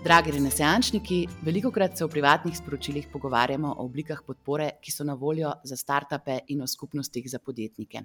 [0.00, 5.12] Dragi renesančniki, veliko krat se v privatnih sporočilih pogovarjamo o oblikah podpore, ki so na
[5.12, 8.00] voljo za startupe in o skupnostih za podjetnike.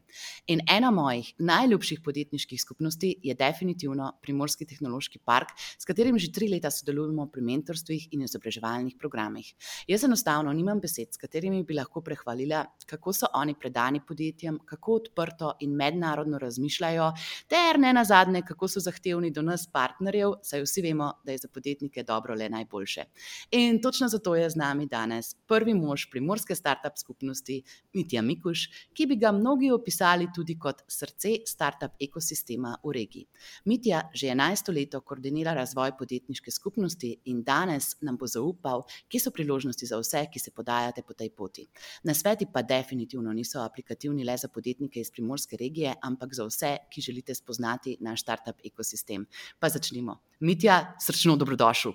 [0.52, 6.50] In ena mojih najljubših podjetniških skupnosti je definitivno Primorski tehnološki park, s katerim že tri
[6.52, 9.54] leta sodelujemo pri mentorstvih in izobraževalnih programih.
[9.88, 15.00] Jaz enostavno nimam besed, s katerimi bi lahko prehvalila, kako so oni predani podjetjem, kako
[15.00, 17.14] odprto in mednarodno razmišljajo,
[17.48, 21.48] ter ne nazadnje, kako so zahtevni do nas, partnerjev, saj vsi vemo, da je za
[21.48, 23.04] podjetje podjetnike dobro le najboljše.
[23.52, 29.06] In točno zato je z nami danes prvi mož primorske startup skupnosti, Mitja Mikuš, ki
[29.06, 33.26] bi ga mnogi opisali tudi kot srce startup ekosistema v regiji.
[33.66, 39.32] Mitja že 11 let koordinira razvoj podjetniške skupnosti in danes nam bo zaupal, kje so
[39.32, 41.68] priložnosti za vse, ki se podajate po tej poti.
[42.04, 46.78] Na sveti pa definitivno niso aplikativni le za podjetnike iz primorske regije, ampak za vse,
[46.90, 49.26] ki želite spoznati naš startup ekosistem.
[49.60, 50.20] Pa začnimo.
[50.40, 51.94] Mitja, srčno dobrodošel.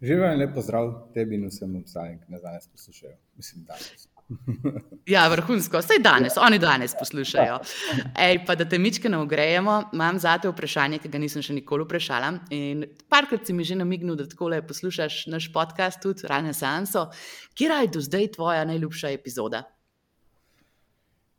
[0.00, 3.16] Živijo in lepo zdrav tebi in vsem obstajem, ki nas danes poslušajo.
[3.36, 4.08] Mislim, danes.
[5.14, 7.58] ja, vrhunsko, vse danes, oni danes poslušajo.
[8.18, 11.56] Ej, pa da te mičke ne ogrejemo, imam za te vprašanje, ki ga nisem še
[11.56, 12.30] nikoli vprašala.
[12.54, 17.08] In parkrat si mi že namignil, da tako le poslušaš naš podcast, tudi Renesanso.
[17.54, 19.64] Kje je do zdaj tvoja najljubša epizoda?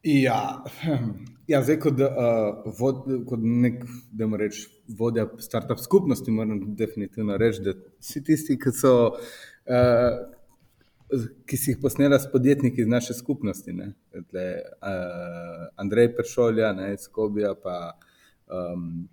[0.03, 0.63] Ja,
[1.51, 4.65] ja zdaj kot, uh, vod, kot nek, da moram reči,
[4.97, 8.93] vodja startup skupnosti, moram definitivno reči, da vsi tisti, ki so.
[9.69, 10.37] Uh,
[11.43, 13.73] Ki si jih posnela s podjetniki iz naše skupnosti,
[14.29, 14.43] Tle,
[14.79, 17.73] uh, Andrej Peršolja, ne, Skobija, pa
[18.47, 19.09] um,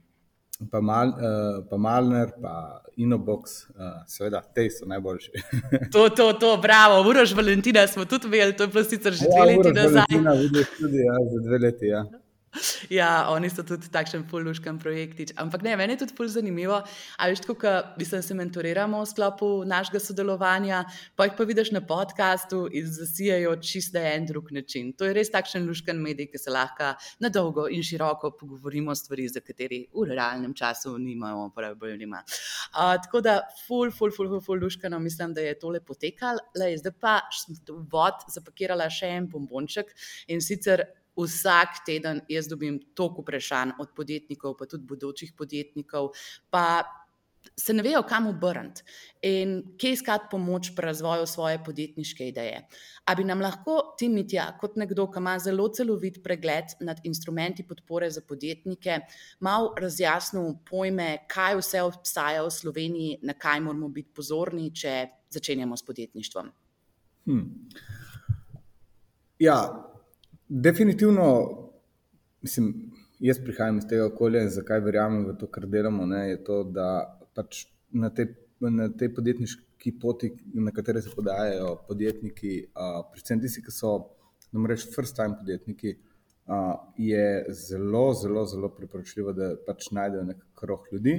[0.71, 5.31] pa, Mal, uh, pa Malner, pa Inobox, uh, seveda, te so najboljši.
[5.95, 9.39] to, to, to, bravo, Urož Valentina smo tudi imeli, to je bilo sicer že dve
[9.39, 10.17] ja, leti nazaj.
[10.25, 12.05] Ja, vidiš tudi, ja, za dve leti, ja.
[12.91, 15.33] Ja, oni so tudi takšen fulluškan projektič.
[15.41, 16.81] Ampak ne, meni je tudi fulj zanimivo.
[17.19, 20.85] A veš, tako, da sem se mentoriramo v sklopu našega sodelovanja,
[21.17, 24.93] pa jih pa vidiš na podkastu in zasijajo čisto en drug način.
[24.99, 28.99] To je res takšen luškan medij, ki se lahko na dolgo in široko pogovorimo o
[28.99, 32.23] stvari, za kateri v realnem času nimamo problema.
[32.73, 36.41] Uh, tako da, ful, ful, ful, ful, ful luškano mislim, da je tole potekalo.
[36.55, 39.93] Zdaj pa sem vod zapakirala še en bombonček
[40.33, 40.85] in sicer
[41.19, 46.13] vsak teden jaz dobim toliko vprašanj od podjetnikov, pa tudi bodočih podjetnikov,
[46.51, 46.85] pa
[47.57, 48.83] se ne vejo, kam obrniti
[49.23, 52.61] in kje iskati pomoč pri razvoju svoje podjetniške ideje.
[53.05, 57.67] A bi nam lahko ti, Mitja, kot nekdo, ki ima zelo celovit pregled nad instrumenti
[57.67, 59.01] podpore za podjetnike,
[59.41, 65.77] malo razjasnil pojme, kaj vse obstaja v Sloveniji, na kaj moramo biti pozorni, če začenjamo
[65.77, 66.51] s podjetništvom?
[67.27, 67.49] Hmm.
[69.39, 69.59] Ja,
[70.49, 71.25] Definitivno,
[72.43, 76.39] mislim, jaz prihajam iz tega okolja in zakaj verjamem v to, kar delamo, ne, je
[76.45, 76.89] to, da
[77.37, 78.31] pač na tej
[78.99, 83.93] te podjetniški poti, na kateri se podajajo podjetniki, uh, predvsem tisti, ki so,
[84.49, 85.95] da moramo reči, first time podjetniki,
[86.49, 91.19] uh, je zelo, zelo, zelo priporočljivo, da pač najdejo nek krog ljudi.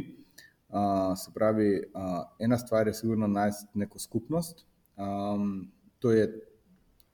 [0.70, 4.66] Uh, se pravi, uh, ena stvar je, sigurno, najti neko skupnost.
[4.98, 6.28] Um, to je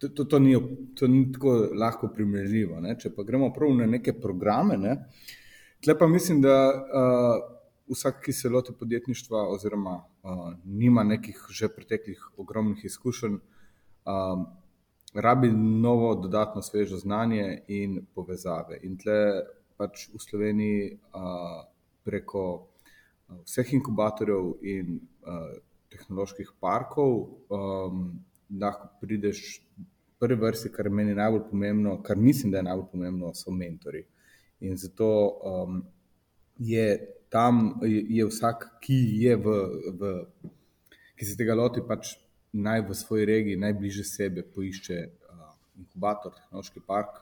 [0.07, 0.55] to, to, to, ni,
[0.95, 2.79] to ni tako lahko primerljivo.
[2.81, 2.95] Ne?
[2.99, 4.95] Če pa gremo prav na neke programe, ne?
[5.83, 7.41] tle pa mislim, da uh,
[7.91, 13.35] vsak, ki se loti podjetništva, oziroma uh, nima nekih že preteklih ogromnih izkušenj,
[14.05, 14.45] um,
[15.13, 18.79] rabi novo, dodatno svežo znanje in povezave.
[18.83, 19.19] In tle
[19.77, 21.61] pač v Sloveniji uh,
[22.05, 22.45] preko
[23.45, 25.57] vseh inkubatorjev in uh,
[25.93, 27.19] tehnoloških parkov.
[27.49, 28.07] Um,
[28.49, 29.61] lahko prideš
[30.25, 34.01] prvi vrsti, kar meni je najbolj pomembno, kar mislim, da je najbolj pomembno, so mentori.
[34.65, 35.09] In zato
[35.45, 35.83] um,
[36.57, 36.87] je
[37.29, 39.55] tam, je, je vsak, ki, je v,
[39.99, 40.13] v,
[41.19, 42.15] ki se tega loti, pač
[42.55, 45.49] naj v svoji regiji, najbližje sebe, poišče uh,
[45.81, 47.21] inkubator, tehnološki park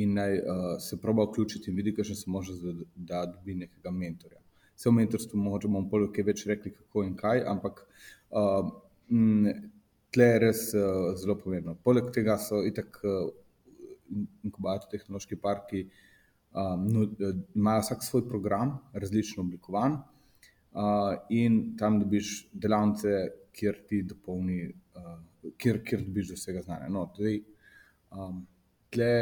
[0.00, 3.92] in naj uh, se proba vključiti in vidi, kakšne so možnosti, da, da dobi nekega
[3.92, 4.40] mentorja.
[4.72, 8.72] Vse v mentorstvu možemo bolj kaj več rekli, kako in kaj, ampak uh,
[9.12, 9.52] m,
[10.12, 11.74] tle je res uh, zelo pomembno.
[11.84, 13.28] Poleg tega so itak uh,
[14.44, 15.86] inkubatorji, tehnološki parki,
[16.52, 17.06] um, no,
[17.56, 19.96] imajo vsak svoj program, različno oblikovan,
[20.74, 23.14] uh, in tam dobiš delavnice,
[23.52, 24.66] kjer ti dopolni,
[24.96, 25.16] uh,
[25.60, 26.90] kjer, kjer dobiš do vsega znanja.
[26.92, 27.38] No, tudi,
[28.12, 28.44] um,
[28.92, 29.14] tle,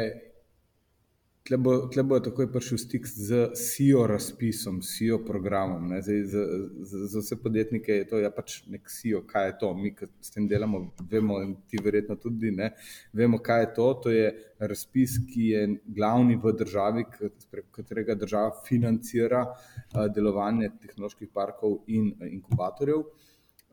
[1.51, 5.89] Tle bo takoj prišel stik z SEO razpisom, SEO programom.
[5.99, 6.43] Zdaj, za,
[6.79, 9.71] za, za vse podjetnike je to ja, pač nek SEO, kaj je to.
[9.75, 10.79] Mi, ki s tem delamo,
[11.11, 12.69] vemo, in ti verjetno tudi ne,
[13.11, 13.87] vemo, kaj je to.
[14.05, 14.29] To je
[14.71, 15.65] razpis, ki je
[15.97, 17.03] glavni v državi,
[17.51, 23.03] preko katerega država financira uh, delovanje tehnoloških parkov in uh, inkubatorjev.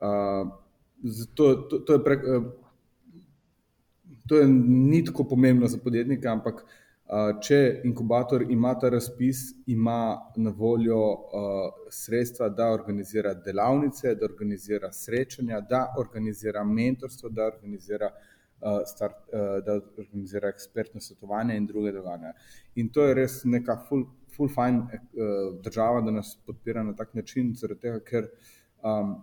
[0.03, 0.51] Uh,
[1.05, 2.51] zato, to, to, je pre, uh,
[4.27, 6.85] to je ni tako pomembno za podjetnika, ampak uh,
[7.41, 10.99] Če inkubator ima ta razpis, ima na voljo
[11.91, 18.11] sredstva, da organizira delavnice, da organizira srečanja, da organizira mentorstvo, da organizira,
[18.87, 19.33] start,
[19.65, 22.35] da organizira ekspertno svetovanje in druge dogajanja.
[22.77, 24.05] In to je res neka full,
[24.37, 25.01] full fine
[25.65, 28.29] država, da nas podpira na tak način, zaradi tega, ker
[28.85, 29.17] um,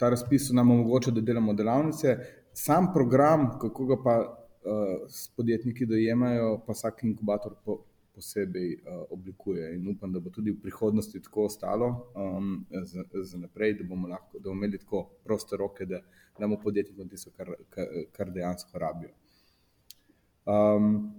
[0.00, 2.16] ta razpis nam omogoča, da delamo delavnice.
[2.56, 4.18] Sam program, kako ga pa
[4.68, 7.78] uh, podjetniki dojemajo, pa vsak inkubator po,
[8.18, 9.74] posebej uh, oblikuje.
[9.76, 14.08] In upam, da bo tudi v prihodnosti tako ostalo um, za, za naprej, da bomo
[14.08, 16.02] lahko da bomo imeli tako proste roke, da
[16.38, 17.54] damo podjetnikom tisto, kar,
[18.12, 19.10] kar, dejansko rabijo.
[20.46, 21.12] Um,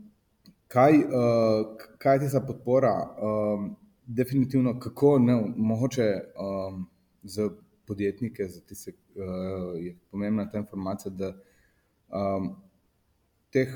[0.67, 2.93] kaj, uh, kaj je ta podpora?
[3.21, 3.75] Um,
[4.05, 6.87] definitivno, kako ne, mogoče um,
[7.23, 7.49] za
[7.87, 11.33] podjetnike, za tiste, uh, je pomembna ta informacija, da
[12.09, 12.55] um,
[13.53, 13.71] teh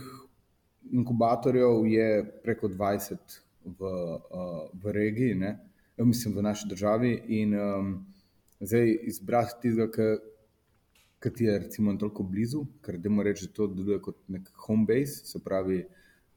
[0.92, 2.08] inkubatorjev je
[2.44, 5.58] preko 20 v, uh, v regiji, ne?
[5.98, 7.14] Ja, mislim, v naši državi.
[7.40, 7.92] In um,
[8.60, 10.18] zdaj izbrati tistega,
[11.24, 14.50] ki ti je recimo toliko blizu, ker da moramo reči, da to deluje kot nek
[14.66, 15.84] home base, se pravi,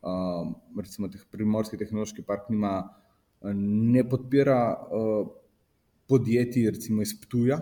[0.06, 2.77] um, recimo teh primorski tehnološki park nima,
[3.43, 5.27] ne podpira uh,
[6.09, 7.59] podjetij, recimo iz Ptuja,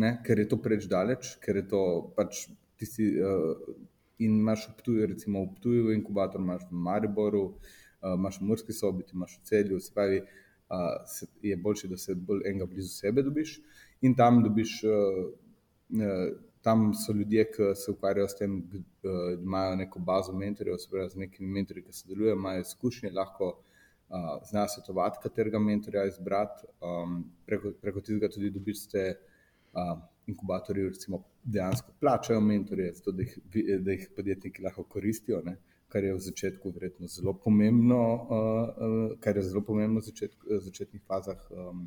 [0.00, 0.16] ne?
[0.24, 1.82] ker je to preveč daleč, ker je to
[2.16, 2.46] pač
[2.80, 3.12] tisti.
[3.20, 3.76] Uh,
[4.18, 8.72] in imaš v Ptuju, recimo v Ptuju, inkubator, imaš v Mariboru, uh, imaš v Murski
[8.72, 12.88] sobiti, imaš v Celju, se pravi, uh, se, je boljše, da se bolj enega blizu
[12.88, 13.60] sebe dobiš
[14.02, 14.82] in tam dobiš.
[14.84, 18.78] Uh, Tam so ljudje, ki se ukvarjajo s tem, da
[19.08, 23.52] uh, imajo neko bazo mentorjev, se pravi, z nekimi mentorji, ki sodelujejo, imajo izkušnje, lahko
[23.54, 26.66] uh, znajo svetovati, katerega mentorja izbrati.
[26.82, 29.94] Um, preko, preko tega tudi dobiš te uh,
[30.28, 33.38] inkubatorji, recimo, dejansko plačajo mentorje, zato, da, jih,
[33.84, 35.56] da jih podjetniki lahko koristijo, ne?
[35.88, 40.34] kar je v začetku verjetno zelo pomembno, uh, kar je zelo pomembno v začet,
[40.66, 41.86] začetnih fazah um,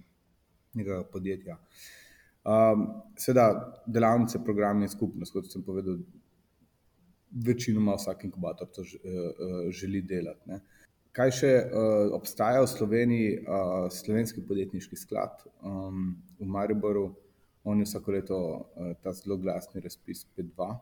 [0.74, 1.60] nekega podjetja.
[2.42, 6.00] Um, Seveda, delavnice, programe in skupnost, kot sem povedal,
[7.32, 8.84] večinoma vsak inkubator to
[9.70, 10.50] želi delati.
[10.50, 10.60] Ne?
[11.16, 17.10] Kaj še uh, obstaja v Sloveniji, uh, slovenski podjetniški sklad um, v Mariboru,
[17.64, 20.78] Oni vsako leto uh, ta zelo glasni razpis P2 uh,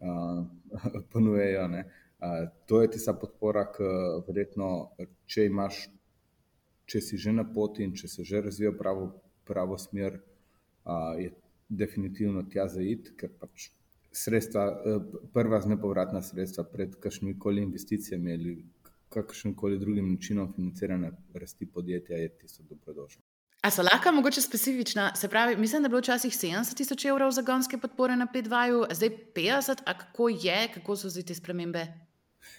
[0.00, 1.64] eh, ponujejo.
[1.66, 3.88] Uh, to je tista podpora, ki
[4.28, 4.68] verjetno,
[5.26, 5.88] če imaš,
[6.86, 9.08] če si že na poti in če se že razvija pravo,
[9.48, 10.20] pravo smer,
[10.84, 11.32] uh, je
[11.68, 13.72] definitivno tja zaid, ker pač
[14.12, 18.56] sredstva, uh, prva z nepovratna sredstva pred kakšnimi koli investicijami ali
[19.12, 23.22] kakšnim koli drugim načinom financiranja rasti podjetja je tisto dobrodošlo.
[23.62, 25.14] A so lahko mogoče specifična?
[25.14, 28.86] Se pravi, mislim, da je bilo včasih 70 tisoč evrov za gonske podpore na P2,
[28.94, 31.86] zdaj 50, a kako je, kako so zdaj te spremembe?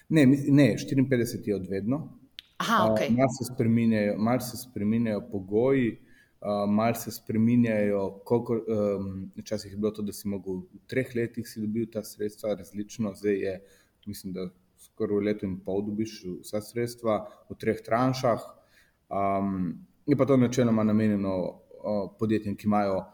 [0.08, 2.18] Ne, ne 54 je odvedno.
[2.56, 3.00] Aha, ok.
[3.10, 3.16] Uh,
[4.18, 5.92] Mal se spremenjajo pogoji,
[6.40, 11.12] uh, mal se spremenjajo, koliko um, časih je bilo to, da si mogel v treh
[11.16, 13.58] letih si dobil ta sredstva, različno, zdaj je,
[14.06, 14.48] mislim, da
[14.80, 18.40] skoraj v letu in pol dobiš vsa sredstva v treh tranšah.
[19.12, 21.60] Um, Je pa to načeloma namenjeno
[22.18, 23.04] podjetjem, ki imajo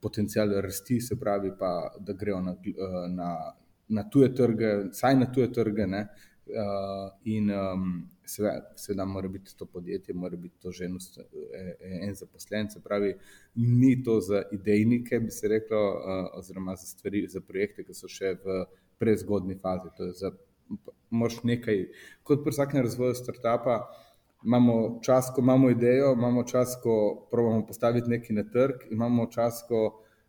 [0.00, 2.54] potencial rasti, se pravi, pa, da grejo na,
[3.08, 3.30] na,
[3.88, 5.86] na tuje trge, saj na tuje trge.
[5.86, 6.06] Ne?
[7.24, 7.50] In
[8.28, 11.76] seveda, seveda, mora biti to podjetje, mora biti to že e,
[12.08, 13.14] en zaposlen, se pravi,
[13.54, 15.80] ni to za idejnike, bi se reklo,
[16.34, 18.64] oziroma za stvari, za projekte, ki so še v
[18.98, 19.90] prezgodni fazi.
[19.96, 20.32] To je za,
[21.10, 21.86] moš nekaj,
[22.22, 23.80] kot pri vsakem razvoju startupa
[24.44, 29.64] imamo čas, ko imamo idejo, imamo čas, ko pravimo postaviti nekaj na trg, imamo čas,
[29.68, 29.84] ko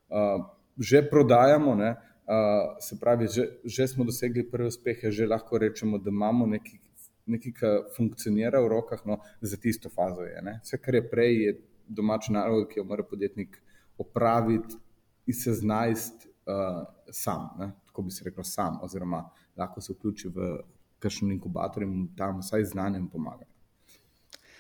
[0.09, 0.45] uh,
[0.77, 1.75] že prodajamo.
[1.75, 6.45] Ne, uh, se pravi, že, že smo dosegli prve uspehe, že lahko rečemo, da imamo
[6.45, 6.79] nekaj,
[7.25, 10.41] nekaj kar funkcionira v rokah, no, za tisto fazo je.
[10.41, 10.59] Ne.
[10.63, 13.61] Vse, kar je prej, je domača naloga, ki jo mora podjetnik
[13.97, 14.77] opraviti
[15.27, 17.49] in se znajti uh, sam.
[17.59, 19.23] Ne, tako bi se rekel, sam, oziroma
[19.57, 20.49] lahko se vključi v
[20.99, 23.45] kakšen inkubator in tam vsaj znanjem pomaga.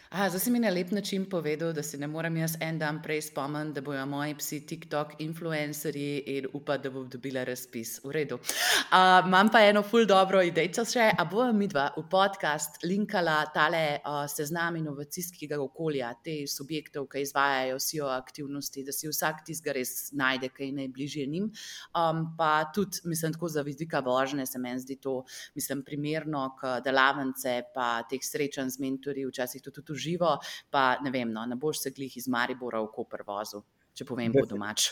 [0.09, 2.97] Aha, zdaj si mi na lep način povedal, da se ne morem jaz en dan
[3.01, 7.99] prej spomniti, da bojo moji psi TikTok influencerji in upam, da bom dobila razpis.
[8.03, 8.35] V redu.
[8.35, 13.35] Uh, imam pa eno ful dobro idejo še, a bomo mi dva v podcast linkala
[13.53, 19.45] tale uh, seznam inovacijskega okolja, te subjektov, ki izvajajo vsi o aktivnosti, da si vsak
[19.45, 21.51] tizga res najde, kaj najbližje njim.
[21.93, 25.19] Um, pa tudi, mislim, tako za vidika vožnje se meni zdi to,
[25.53, 30.37] mislim, primerno, k delavnice pa teh srečanj z mentorji, včasih tudi, tudi živo,
[30.71, 34.33] pa ne vem, no, ne boš se glih iz Maribora v Koper vozil, če povem
[34.33, 34.89] po domač.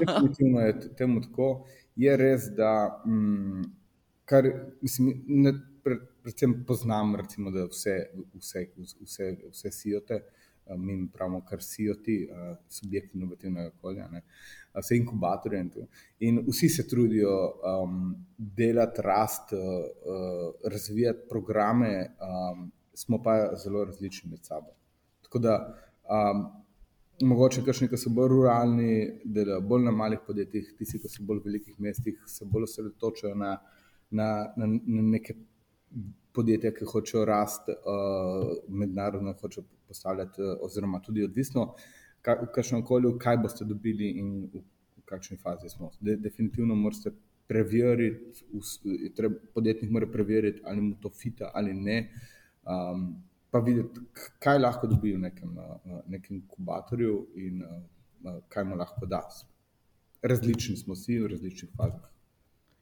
[0.00, 1.50] Definitivno je temu tako.
[1.98, 2.70] Je res, da
[3.02, 3.64] mm,
[4.28, 4.46] kar,
[4.82, 5.52] mislim, ne,
[5.82, 7.96] predvsem poznam, recimo, da vse,
[8.34, 8.66] vse,
[9.00, 10.20] vse, vse sijote.
[10.76, 12.28] Mi pravimo, kar sijo ti
[12.68, 14.20] subjekti inovativnega okolja, ne,
[14.76, 15.60] vse inkubatorje.
[15.60, 15.70] In,
[16.28, 17.32] in vsi se trudijo
[17.64, 18.02] um,
[18.36, 24.74] delati, rast, uh, razvijati programe, um, smo pa zelo različni med sabo.
[25.22, 25.54] Tako da,
[26.10, 26.46] um,
[27.28, 31.42] mogoče kakšni, ki so bolj ruralni, delajo bolj na malih podjetjih, tisti, ki so bolj
[31.42, 33.52] v velikih mestih, se bolj osredotočajo na,
[34.10, 35.36] na, na, na neke
[36.34, 38.48] podjetja, ki hočejo rasti, uh,
[38.82, 41.68] mednarodno hočejo postavljati, uh, oziroma tudi odvisno,
[42.22, 44.64] kaj, v kakšnem okolju, kaj boste dobili in v,
[44.98, 45.92] v kakšni fazi smo.
[46.00, 47.14] De, definitivno morate.
[47.48, 48.42] Preveriti,
[49.54, 51.94] podjetnik mora preveriti, ali mu to fita ali ne.
[52.02, 52.26] Uh,
[52.68, 53.08] um,
[53.50, 54.04] pa videti,
[54.44, 59.24] kaj lahko dobi v nekem, uh, nekem inkubatorju in uh, kaj mu lahko da.
[60.22, 62.06] Različni smo vsi v različnih fazah.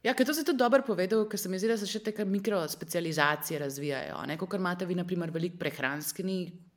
[0.07, 3.59] Ja, to si tudi dobro povedal, ker se mi zdi, da se še te mikrospecializacije
[3.59, 4.21] razvijajo.
[4.39, 6.27] Kot imate vi, naprimer, veliko prehranskih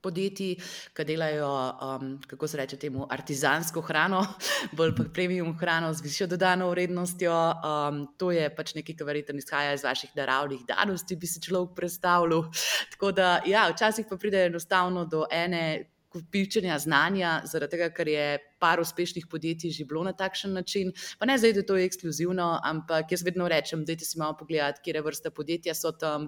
[0.01, 0.55] podjetij,
[0.95, 1.51] ki delajo,
[1.85, 4.23] um, kako se reče, temu artizansko hrano,
[4.77, 7.35] bolj pa premium hrano z višjo dodano vrednostjo.
[7.35, 11.75] Um, to je pač nekaj, kar verjetno izhaja iz vaših naravnih danosti, bi si človek
[11.75, 12.49] predstavljal.
[12.95, 18.25] Tako da, ja, včasih pa pride enostavno do ene kopičenja znanja, zaradi tega, ker je
[18.59, 20.91] par uspešnih podjetij že bilo na takšen način.
[21.19, 24.81] Pa ne zdaj, da to je ekskluzivno, ampak jaz vedno rečem, da si malo pogledati,
[24.83, 26.27] kje vrste podjetja so tam,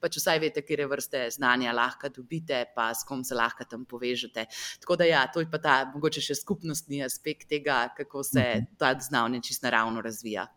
[0.00, 4.46] pač vsaj veste, kje vrste znanja lahko dobite, pa s kom se lahko tam povežete.
[4.80, 8.74] Tako da ja, to je pa ta mogoče še skupnostni aspekt tega, kako se mhm.
[8.78, 10.48] ta znanje čisto naravno razvija.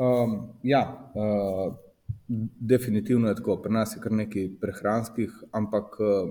[0.00, 1.74] Um, ja, uh,
[2.60, 3.58] definitivno je tako.
[3.62, 6.30] Pri nas je kar nekaj prehranskih, ampak uh,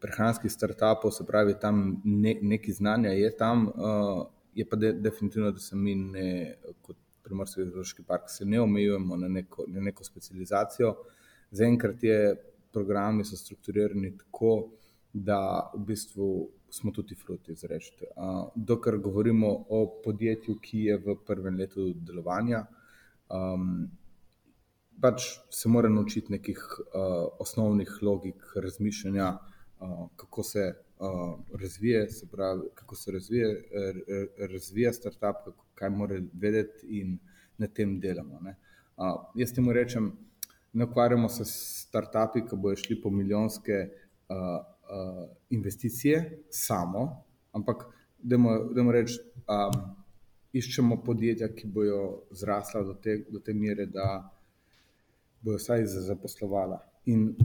[0.00, 5.50] prehranskih startupov, se pravi, tam ne, nekaj znanja je tam, uh, je pa de, definitivno,
[5.50, 10.04] da se mi ne, kot primorski zoološki park, se ne omejujemo na neko, na neko
[10.04, 10.94] specializacijo.
[11.50, 12.36] Zaenkrat je
[12.72, 14.68] programi so strukturirani tako,
[15.12, 16.28] da v bistvu
[16.70, 18.04] smo tudi fruti izrečiti.
[18.16, 22.66] Uh, dokler govorimo o podjetju, ki je v prvem letu delovanja,
[23.30, 23.86] um,
[25.00, 29.38] pač se mora naučiti nekih uh, osnovnih logik razmišljanja,
[29.80, 33.64] uh, kako se uh, razvije, se pravi, kako se razvije,
[34.52, 37.18] razvija startup, kako, kaj mora vedeti in
[37.58, 38.40] na tem delamo.
[38.96, 40.12] Uh, jaz temu rečem,
[40.72, 43.88] ne ukvarjamo se s startupi, ki bojo šli po milijonske
[44.28, 47.86] uh, uh, investicije samo, ampak
[48.18, 49.24] da mu rečem.
[49.48, 49.94] Um,
[50.56, 51.96] Iščemo podjetja, ki bodo
[52.32, 54.06] zrasla do te, do te mere, da
[55.46, 56.80] bojo vsaj zaposlovala.
[57.06, 57.36] In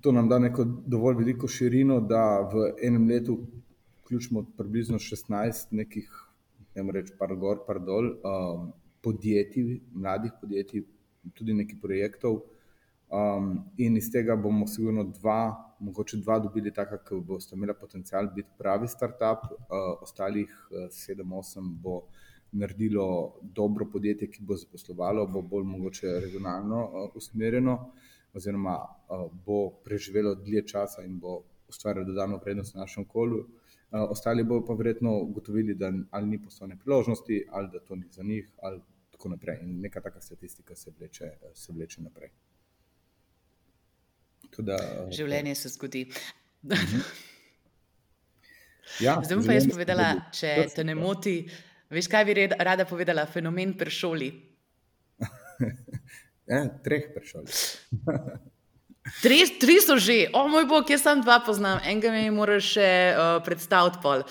[0.00, 3.38] to nam da neko dovolj veliko širino, da v enem letu
[4.04, 6.10] vključimo približno 16 nekih,
[6.74, 8.68] ne morem reči, par gor, par dol, um,
[9.02, 10.84] podjetij, mladih podjetij,
[11.34, 12.44] tudi nekaj projektov.
[13.06, 15.40] Um, in iz tega bomo sigurno dva,
[15.80, 21.32] mogoče dva dobili taka, ki boste imeli potencial biti pravi startup, uh, ostalih uh, sedem,
[21.32, 22.04] osem bo
[22.58, 23.06] naredilo
[23.42, 27.76] dobro podjetje, ki bo zaposlovalo, bo bolj mogoče regionalno uh, usmerjeno,
[28.34, 33.38] oziroma uh, bo preživelo dlje časa in bo ustvarjalo dodano vrednost v našem okolju.
[33.38, 38.08] Uh, ostali bodo pa verjetno ugotovili, da ali ni poslovne priložnosti, ali da to ni
[38.10, 39.58] za njih, ali tako naprej.
[39.62, 42.30] In neka taka statistika se vleče, se vleče naprej.
[44.58, 44.76] Da,
[45.12, 46.10] Življenje se zgodi.
[46.64, 47.00] Mhm.
[49.00, 51.40] Ja, Zdaj bom pa jaz povedala, če te ne moti,
[51.90, 54.30] Veš, kaj bi red, rada povedala, fenomen prešoli?
[56.50, 57.52] ja, treh prešoli.
[59.06, 62.86] Tri, tri so že, o moj bog, jaz sam dva poznam, enega mi moraš še
[63.14, 64.24] uh, predstaviti pol.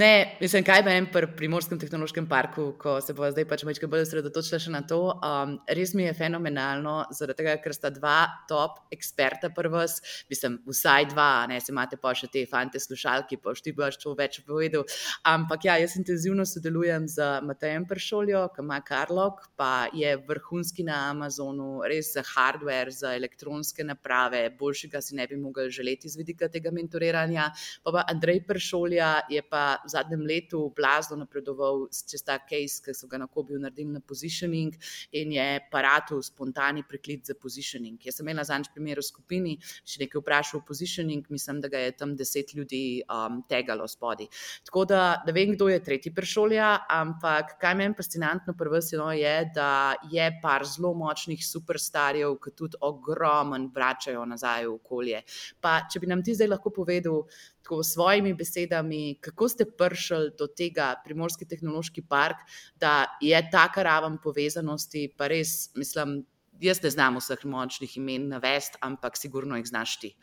[0.00, 3.90] Ne, mislim, kaj bi en pri Primorskem tehnološkem parku, ko se bo zdaj pač nekaj
[3.92, 5.00] bolj osredotočila še na to.
[5.12, 9.98] Um, res mi je fenomenalno, zaradi tega, ker sta dva top eksperta prvs,
[10.32, 14.16] mislim, vsaj dva, ne se imate pa še te fante slušalki, pa šti boš to
[14.16, 14.88] več povedal.
[15.28, 21.10] Ampak ja, jaz intenzivno sodelujem z Matejem Pršoljo, ki ima Karlok, pa je vrhunski na
[21.12, 26.16] Amazonu, res za hardware, za elektronske naprave naprave, boljšega si ne bi mogli želeti z
[26.16, 27.50] vidika tega mentoriranja.
[27.82, 32.94] Pa, pa Andrej Pršolja je pa v zadnjem letu blazno napredoval čez ta case, ki
[32.94, 34.74] so ga na Kobiju naredili na positioning
[35.12, 37.98] in je paratu spontani preklic za positioning.
[38.04, 41.78] Jaz sem imela zanj primer v skupini, če nekaj vprašal o positioning, mislim, da ga
[41.78, 44.28] je tam deset ljudi um, tegalo spodaj.
[44.64, 49.94] Tako da, da vem, kdo je tretji Pršolja, ampak kaj meni fascinantno prvenstveno je, da
[50.10, 55.22] je par zelo močnih superstarjev, ki tudi ogromen brač vračajo nazaj v okolje.
[55.60, 57.24] Pa, če bi nam ti zdaj lahko povedal,
[57.62, 62.44] tako s svojimi besedami, kako ste prišli do tega primorski tehnološki park,
[62.76, 66.24] da je ta raven povezanosti, pa res, mislim,
[66.60, 70.14] jaz ne znam vseh močnih imen navesti, ampak sigurno jih znaš ti.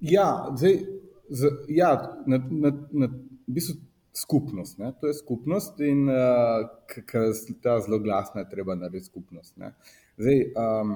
[0.00, 0.78] ja, zdaj,
[1.28, 1.90] z, ja,
[2.26, 3.10] na, na, na,
[3.46, 3.82] v bistvu.
[4.16, 4.94] Skupnost, ne?
[4.96, 9.52] to je skupnost, in uh, ki je ta zelo glasna, treba narediti skupnost.
[10.16, 10.94] Zdaj, um,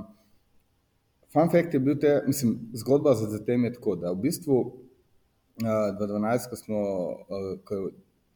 [1.33, 5.67] Fun fact je bil, te, mislim, zgodba za tem je tako, da v bistvu uh,
[6.01, 7.91] 2012, ko smo, uh, ko je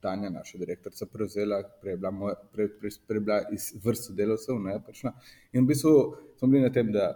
[0.05, 4.59] Tanja, naša direktorica, prevzela, prej je bila, moja, prej, prej, prej bila iz vrst sodelavcev,
[4.61, 5.15] ne, pačna,
[5.53, 5.95] in v bistvu
[6.39, 7.07] smo bili na tem, da,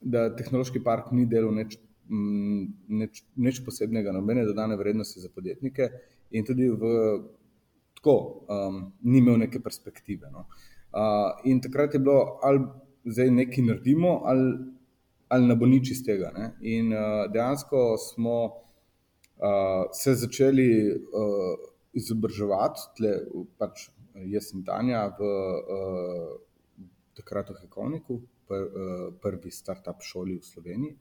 [0.00, 1.78] da tehnološki park ni delal nič,
[2.10, 5.88] nič, nič posebnega, nobene dodane vrednosti za podjetnike
[6.34, 6.90] in tudi v
[8.00, 8.16] tako
[8.48, 10.30] um, ni imel neke perspektive.
[10.32, 10.46] No.
[10.90, 12.64] Uh, in takrat je bilo ali
[13.04, 14.52] zdaj nekaj naredimo, ali,
[15.28, 16.32] ali ne bo nič iz tega.
[16.36, 16.52] Ne?
[16.60, 23.14] In uh, dejansko smo uh, se začeli uh, izobraževati, tle,
[23.58, 23.88] pač
[24.30, 26.34] jaz in Tanja, v uh,
[27.18, 30.96] takrat v Hekovniku, pr, uh, prvi start-up šoli v Sloveniji.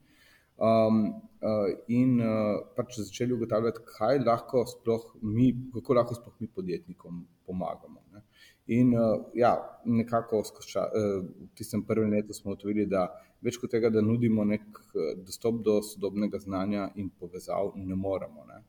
[0.59, 1.05] Um,
[1.39, 7.21] uh, in uh, pač začeli ugotavljati, kaj lahko sploh mi, kako lahko sploh mi podjetnikom
[7.47, 8.03] pomagamo.
[8.11, 8.25] Ne?
[8.69, 13.07] In uh, ja, nekako skoča, uh, v tistem prvem letu smo ugotovili, da
[13.41, 18.45] več kot tega, da nudimo nek uh, dostop do sodobnega znanja in povezav, ne moremo.
[18.45, 18.59] Ne.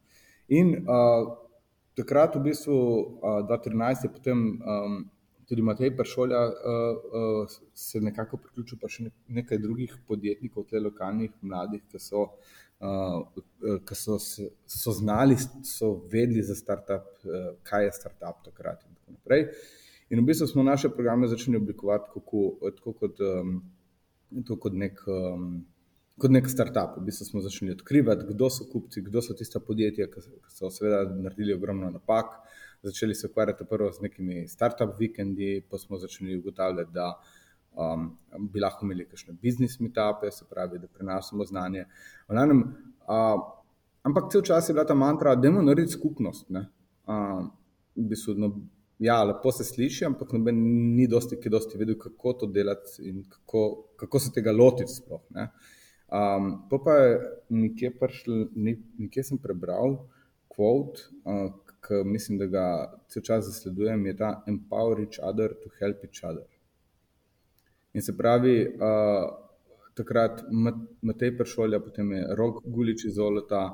[0.57, 1.35] In uh,
[2.01, 2.77] takrat, v bistvu,
[3.21, 4.97] uh, 2013 je potem um,
[5.51, 6.55] tudi Matej Pršolja uh,
[7.21, 12.31] uh, se nekako priključil, pa še nekaj drugih podjetnikov, te lokalnih mladih, ki so.
[12.81, 13.27] Uh,
[13.85, 15.35] ki so, so znali,
[15.69, 19.45] so vedeli za startup, uh, kaj je startup takrat, in tako naprej.
[19.51, 19.80] Uh,
[20.11, 23.61] In v bistvu smo naše programe začeli oblikovati kako, tako kot, um,
[24.59, 25.45] kot, nek, um,
[26.19, 26.97] kot nek startup.
[26.99, 31.05] V bistvu smo začeli odkrivati, kdo so kupci, kdo so tista podjetja, ki so seveda
[31.15, 32.41] naredili ogromno napak.
[32.83, 37.13] Začeli se ukvarjati prvo z nekimi startup vikendi, pa smo začeli ugotavljati, da
[37.79, 38.11] um,
[38.51, 41.87] bi lahko imeli kakšne biznis meetupe, se pravi, da prenašamo znanje.
[42.29, 42.65] Onanem,
[43.07, 43.39] uh,
[44.03, 46.51] ampak cel čas je bila ta mantra, da je narediti skupnost.
[46.51, 47.47] Uh,
[47.95, 48.53] v bistvu, no,
[49.01, 50.59] ja, lepo se sliši, ampak noben
[50.97, 53.63] ni dosti, ki dosti vedel, kako to delati in kako,
[53.97, 54.93] kako se tega lotiti.
[54.93, 57.15] Sploh, um, pa je
[57.49, 58.35] nekje, prišl,
[59.01, 60.03] nekje sem prebral
[60.53, 61.49] quote, uh,
[61.81, 62.65] ki mislim, da ga
[63.07, 66.45] vse čas zasledujem, je ta empower each other to help each other.
[67.97, 69.31] In se pravi, uh,
[69.97, 70.45] takrat
[71.03, 73.65] Matej Pršolja, potem je Rok Gulič iz Zolota.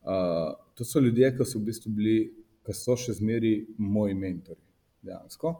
[0.00, 2.18] Uh, to so ljudje, ki so v bistvu bili,
[2.64, 4.69] ki so še zmeri moji mentori
[5.02, 5.54] dejansko,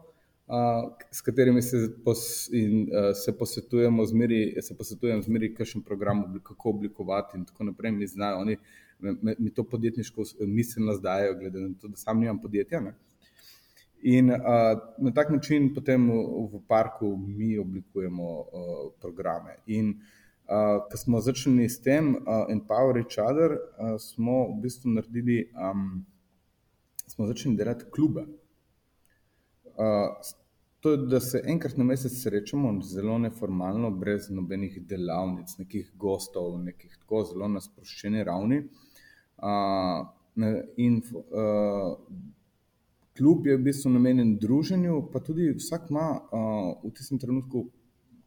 [0.47, 6.23] uh, s katerimi se, pos, in, uh, se posvetujemo, zmeri, se posvetujem zmeri, kakšen program,
[6.43, 7.91] kako oblikovati in tako naprej.
[7.91, 8.57] Mi znajo, oni
[9.01, 12.79] mi, mi to podjetniško miselnost dajo, glede na to, da sam nimam podjetja.
[12.79, 12.95] Ne?
[14.01, 14.37] In uh,
[14.97, 16.17] na tak način potem v,
[16.53, 18.45] v parku mi oblikujemo uh,
[19.01, 19.55] programe.
[19.65, 24.95] In uh, ko smo začeli s tem, uh, Empower each other, uh, smo v bistvu
[24.97, 26.05] naredili, um,
[27.07, 28.25] smo začeli delati klube.
[30.81, 36.55] To je, da se enkrat na mesec srečamo, zelo neformalno, brez nobenih delavnic, nekih gostov,
[36.63, 38.63] nekih tako zelo na sproščeni ravni.
[39.37, 40.07] Uh,
[40.81, 41.91] in uh,
[43.17, 47.67] kljub je v bistvu namenjen druženju, pa tudi vsak ima uh, v tistem trenutku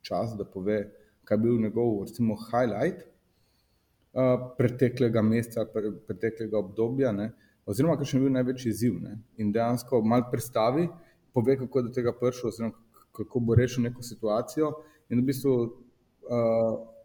[0.06, 0.78] čas, da pove,
[1.26, 7.32] kaj je bil njegov, recimo, highlight uh, preteklega meseca, pre, preteklega obdobja, ne?
[7.66, 9.02] oziroma kakšen je bil največji izziv.
[9.02, 9.18] Ne?
[9.42, 10.86] In dejansko malo predstavi
[11.34, 12.74] pove, kako je do tega prišel, oziroma
[13.12, 14.72] kako bo rešil neko situacijo.
[15.08, 15.70] In v bistvu uh,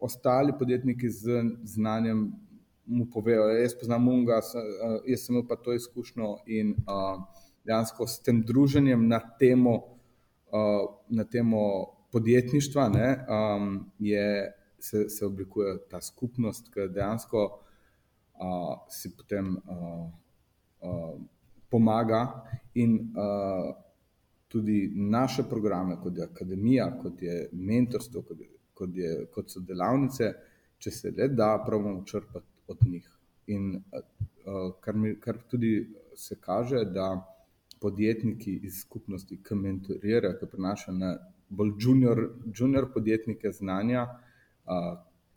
[0.02, 2.32] ostali podjetniki z znanjem
[2.86, 4.39] mu povejo, jaz poznam Munga,
[5.06, 7.22] jaz sem imel pa to izkušnjo in uh,
[7.65, 9.76] dejansko s tem druženjem na temo,
[10.50, 11.62] uh, na temo
[12.12, 20.10] podjetništva ne, um, je, se, se oblikuje ta skupnost, ki dejansko uh, si potem uh,
[20.82, 21.22] uh,
[21.70, 22.24] pomaga
[22.74, 23.76] in uh,
[24.50, 29.62] tudi naše programe, kot je akademija, kot je mentorstvo, kot, je, kot, je, kot so
[29.62, 30.32] delavnice,
[30.82, 33.10] če se le da, pravimo črpati od njih.
[33.54, 35.74] In uh, kar, mi, kar tudi
[36.18, 37.12] se kaže, da
[37.82, 41.12] podjetniki iz skupnosti, ki mentorirajo, ki prenašajo na
[41.50, 42.24] bolj junior,
[42.56, 44.90] junior podjetnike znanja, uh,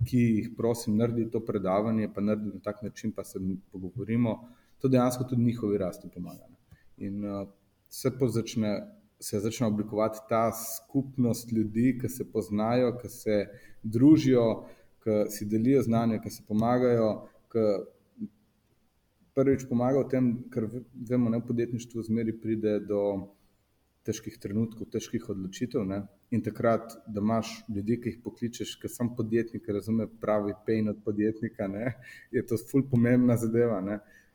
[0.09, 3.39] ki jih prosim, naredi to predavanje, pa naredi na tak način, pa se
[3.73, 4.39] pogovorimo,
[4.81, 6.49] to dejansko tudi njihovi rasti pomaga.
[6.97, 7.47] In uh,
[7.93, 8.75] se začne.
[9.23, 13.37] Se začne oblikovati ta skupnost ljudi, ki se poznajo, ki se
[13.83, 14.47] družijo,
[15.05, 17.11] ki si delijo znanje, ki se pomagajo,
[17.53, 17.67] ki
[19.35, 20.67] prvič pomagajo tem, ker
[21.09, 23.03] vemo, da v podjetništvu zmeri pride do
[24.07, 25.85] težkih trenutkov, težkih odločitev.
[25.87, 26.03] Ne?
[26.35, 30.99] In takrat, da imaš ljudi, ki jih pokličeš, ki sem podjetnik, razume pravi pain od
[31.05, 31.95] podjetnika, ne?
[32.35, 33.79] je to ful pomembna zadeva.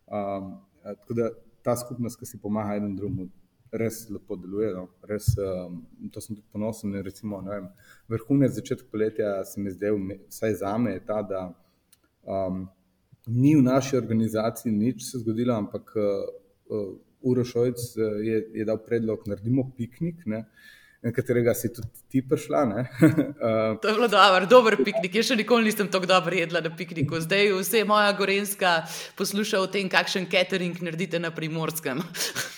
[0.08, 0.54] Um,
[0.88, 1.30] tako da
[1.64, 3.28] ta skupnost, ki si pomaga en drugemu
[3.72, 4.72] res lepo deluje.
[4.76, 4.88] No.
[5.08, 5.82] Res, um,
[6.14, 6.96] to sem tudi ponosen.
[7.04, 7.70] Recimo, vem,
[8.12, 10.00] vrhunec začetka poletja se mi zdel,
[10.30, 11.44] vsaj za me, je ta, da
[12.24, 12.66] um,
[13.28, 16.24] ni v naši organizaciji nič se zgodilo, ampak uh,
[16.72, 20.26] uh, Urošojc uh, je, je dal predlog, naredimo piknik.
[20.26, 20.46] Ne.
[21.04, 22.62] Na katerega si tudi ti prišla.
[22.66, 25.14] uh, to je bilo dobro, dober piknik.
[25.16, 27.22] Jaz še nikoli nisem tako dobro jedla na pikniku.
[27.22, 28.82] Zdaj vse moja gorenska
[29.20, 32.02] posluša o tem, kakšen catering naredite na primorskem.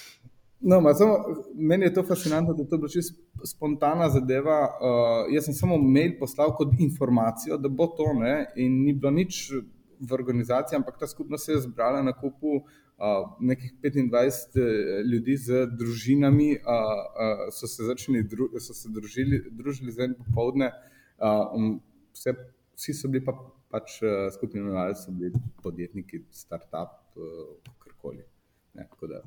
[0.62, 1.18] No, samo,
[1.56, 4.60] meni je to fascinantno, da je to bila čisto spontana zadeva.
[4.68, 9.12] Uh, jaz sem samo mail poslal kot informacijo, da bo to ne, in ni bilo
[9.12, 9.52] nič
[10.00, 15.38] v organizaciji, ampak ta skupnost se je zbrala na kupu uh, nekih 25 eh, ljudi
[15.38, 20.72] z družinami, uh, uh, so se začeli dru, so se družili, družili za en popoldne.
[21.20, 21.74] Uh, um,
[22.16, 22.36] vse,
[22.76, 23.36] vsi so bili pa,
[23.72, 25.32] pač uh, skupni imenovali, so bili
[25.64, 28.28] podjetniki, start-up, uh, karkoli.
[28.76, 29.24] Ne, da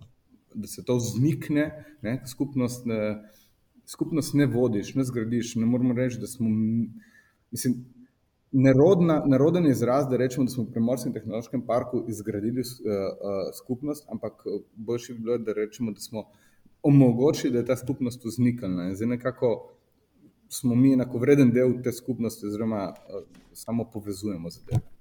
[0.67, 3.23] se to vznikne, ne, skupnost, ne,
[3.87, 5.55] skupnost ne vodiš, ne zgradiš.
[5.57, 6.49] Ne moramo reči, da smo.
[7.51, 7.85] Mislim,
[8.53, 14.05] Nerodna, neroden izraz, da rečemo, da smo v Primorskem tehnološkem parku izgradili uh, uh, skupnost,
[14.13, 14.43] ampak
[14.77, 16.27] boljši bi bilo, da rečemo, da smo
[16.83, 18.91] omogočili, da je ta skupnost vzniknila.
[18.95, 19.73] Zdaj nekako
[20.49, 24.92] smo mi enako vreden del te skupnosti, oziroma uh, samo povezujemo zadeve.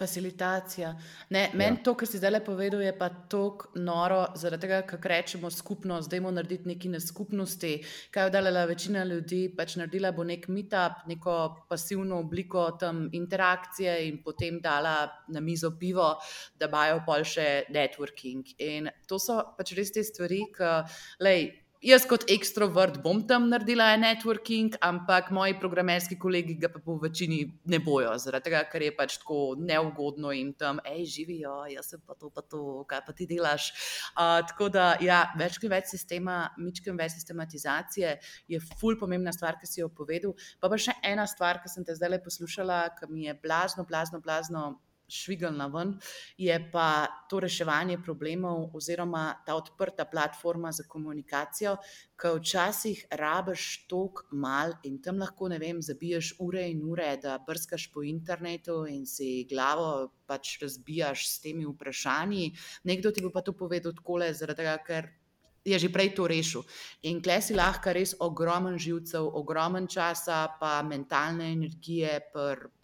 [0.00, 0.94] Facilitacija.
[1.28, 1.82] Ne, meni ja.
[1.84, 6.08] to, kar si zdaj le povedal, je pa tako noro, zaradi tega, ker rečemo skupnost,
[6.08, 7.74] da imamo narediti nekaj na skupnosti.
[8.10, 11.36] Kaj je oddaljala večina ljudi, pač naredila bo nek meetup, neko
[11.68, 14.96] pasivno obliko tam interakcije in potem dala
[15.28, 16.14] na mizo pivo,
[16.56, 18.56] da bajo pol še networking.
[18.70, 20.72] In to so pač res te stvari, ki,
[21.20, 26.98] lej, Jaz, kot ekstrovert, bom tam naredila networking, ampak moji programerski kolegi ga pa po
[27.00, 27.38] večini
[27.72, 32.02] ne bojo, zaradi tega, ker je pač tako neugodno in tam, hej, živijo, jaz sem
[32.04, 33.70] pa to, pa to, kaj pa ti delaš.
[34.10, 38.12] Uh, tako da, ja, večkrat več sistema, mičkrat več sistematizacije
[38.52, 40.36] je ful pomembna stvar, ki si jo povedal.
[40.60, 43.88] Pa pa še ena stvar, ki sem te zdaj le poslušala, ki mi je blazno,
[43.88, 44.68] blazno, blazno
[45.10, 45.94] švigalna ven,
[46.38, 51.76] je pa to reševanje problemov oziroma ta odprta platforma za komunikacijo,
[52.20, 57.38] ki včasih rabiš tok mal in tam lahko, ne vem, zabiješ ure in ure, da
[57.46, 62.52] brskaš po internetu in si glavo pač razbijaš s temi vprašanji.
[62.84, 65.10] Nekdo ti bo pa to povedal tako le, zaradi tega, ker
[65.64, 66.64] je že prej to rešil.
[67.04, 72.20] In klej si lahko res ogromen živcev, ogromen časa, pa mentalne energije,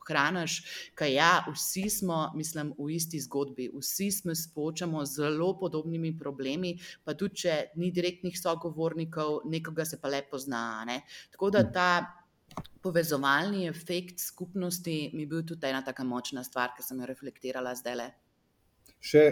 [0.08, 0.56] hraniš,
[0.94, 6.76] kaj ja, vsi smo, mislim, v isti zgodbi, vsi smo spočamo z zelo podobnimi problemi,
[7.04, 10.84] pa tudi če ni direktnih sogovornikov, nekoga se pa lepo zna.
[10.86, 11.02] Ne?
[11.32, 11.90] Tako da ta.
[12.86, 17.72] Povezovalni efekt skupnosti mi je bil tudi ena tako močna stvar, ki sem jo reflektirala
[17.74, 18.06] zdaj le.
[19.02, 19.24] Še,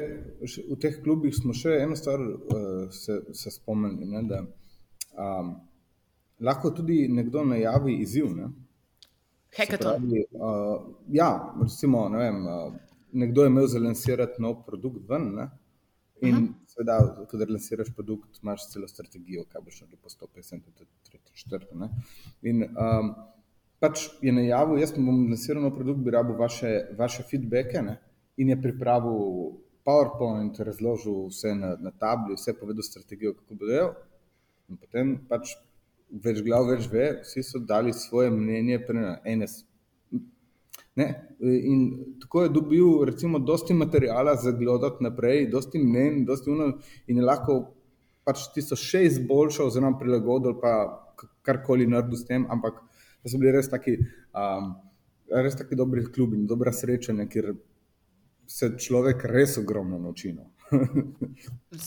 [0.43, 4.09] še, v teh klubih smo še eno stvar uh, se, se spomnili.
[4.11, 4.43] Ne, da,
[5.15, 5.55] um,
[6.41, 8.35] lahko tudi nekdo najavi izziv.
[8.37, 8.51] Ne.
[9.57, 10.09] Hekaton.
[10.33, 12.73] Uh, ja, recimo, ne vem, uh,
[13.13, 15.29] nekdo je imel zalansirati nov produkt ven.
[15.35, 15.49] Ne,
[16.21, 16.41] in, uh.
[16.41, 16.53] -huh.
[16.67, 20.61] seveda, ko lansiraš produkt, imaš celo strategijo, kaj boš naredil po 150,
[21.05, 21.89] 300, 400.
[22.43, 23.15] In um,
[23.79, 27.83] pač je najavil, jaz bom lansiral nov produkt, bi rabo vaše, vaše feedbacke.
[27.83, 27.99] Ne,
[28.37, 29.53] in je pripravil
[29.85, 33.95] PowerPoint, razložil vse na, na tabli, vse povedal strategijo, kako bo delal.
[34.69, 35.55] In potem pač
[36.23, 38.83] več glav, več ve, vsi so dali svoje mnenje,
[39.25, 39.49] ene
[40.97, 41.07] Ne?
[41.41, 41.81] In
[42.23, 46.69] tako je dobil, recimo, dosti materijala za gledati naprej, dosti mnen, dosti uno,
[47.11, 47.57] in lahko
[48.25, 50.75] pač tisto še izboljšal, oziroma prilagodil, pa
[51.45, 52.79] karkoli naredil s tem, ampak
[53.27, 53.97] so bili res taki,
[54.39, 54.75] um,
[55.35, 57.53] res taki dobri klubi in dobra srečanja, kjer
[58.47, 60.33] se človek res ogromno nauči.
[60.37, 60.54] No.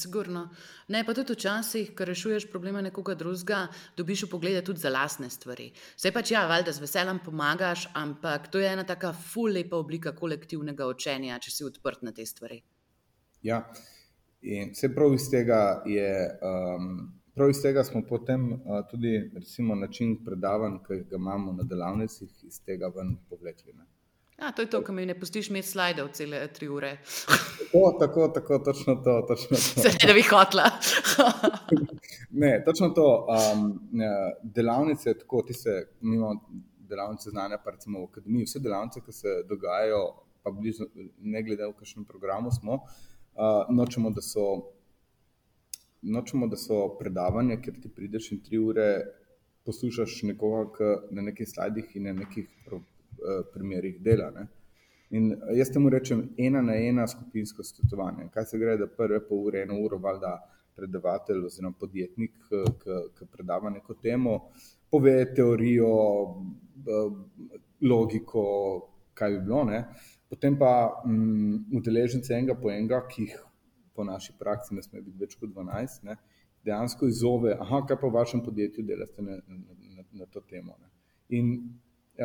[0.02, 0.50] Sigurno.
[0.88, 5.72] Ne, pa tudi včasih, ko rešuješ probleme nekoga drugega, dobiš pogled tudi za lastne stvari.
[5.96, 10.16] Vse pač ja, valjda z veseljem pomagaš, ampak to je ena taka ful lepa oblika
[10.16, 12.62] kolektivnega učenja, če si odprt na te stvari.
[13.44, 13.64] Ja,
[14.42, 16.10] in vse prav iz tega je.
[16.42, 21.68] Um, Prav iz tega smo potem uh, tudi recimo, način predavanj, ki ga imamo na
[21.70, 23.76] delavnicah, iz tega ven povlekli.
[23.78, 23.86] Ne.
[24.38, 26.98] A, to je to, kar mi ne pustiš imeti slajdov cele tri ure.
[27.32, 29.26] Tako, tako, tako točno to.
[29.28, 29.82] Točno to.
[29.82, 30.70] Se ne bi hotla.
[32.44, 33.28] ne, točno to.
[33.34, 33.80] Um,
[34.44, 36.42] delavnice, tako ti se, mi imamo
[36.90, 40.04] delavnice znanja, pa recimo v akademiji, vse delavnice, ki se dogajajo,
[40.44, 40.86] pa blizu,
[41.20, 44.46] ne glede v kakšnem programu smo, uh, nočemo, da so,
[46.02, 48.88] nočemo, da so predavanja, kjer ti prideš in tri ure
[49.66, 52.48] poslušaš nekoga, ki na nekih slajdih in na nekih
[53.54, 54.32] primerih dela.
[54.36, 54.48] Ne.
[55.10, 58.28] In jaz temu rečem ena na ena skupinsko svetovanje.
[58.34, 60.34] Kaj se gre, da prve pol ure, eno uro, valjda
[60.78, 62.36] predavatelj oziroma podjetnik,
[63.18, 64.36] ki predava neko temo,
[64.92, 65.94] pove teorijo,
[67.82, 68.44] logiko,
[69.18, 69.64] kaj bi bilo.
[69.72, 69.82] Ne.
[70.30, 70.72] Potem pa
[71.06, 73.38] um, udeleženci enega po enega, ki jih
[73.96, 76.18] po naši praksi ne sme biti več kot 12, ne,
[76.68, 80.76] dejansko izove, aha, kaj pa v vašem podjetju delate na, na, na, na to temo.
[80.82, 80.92] Ne.
[81.40, 81.54] In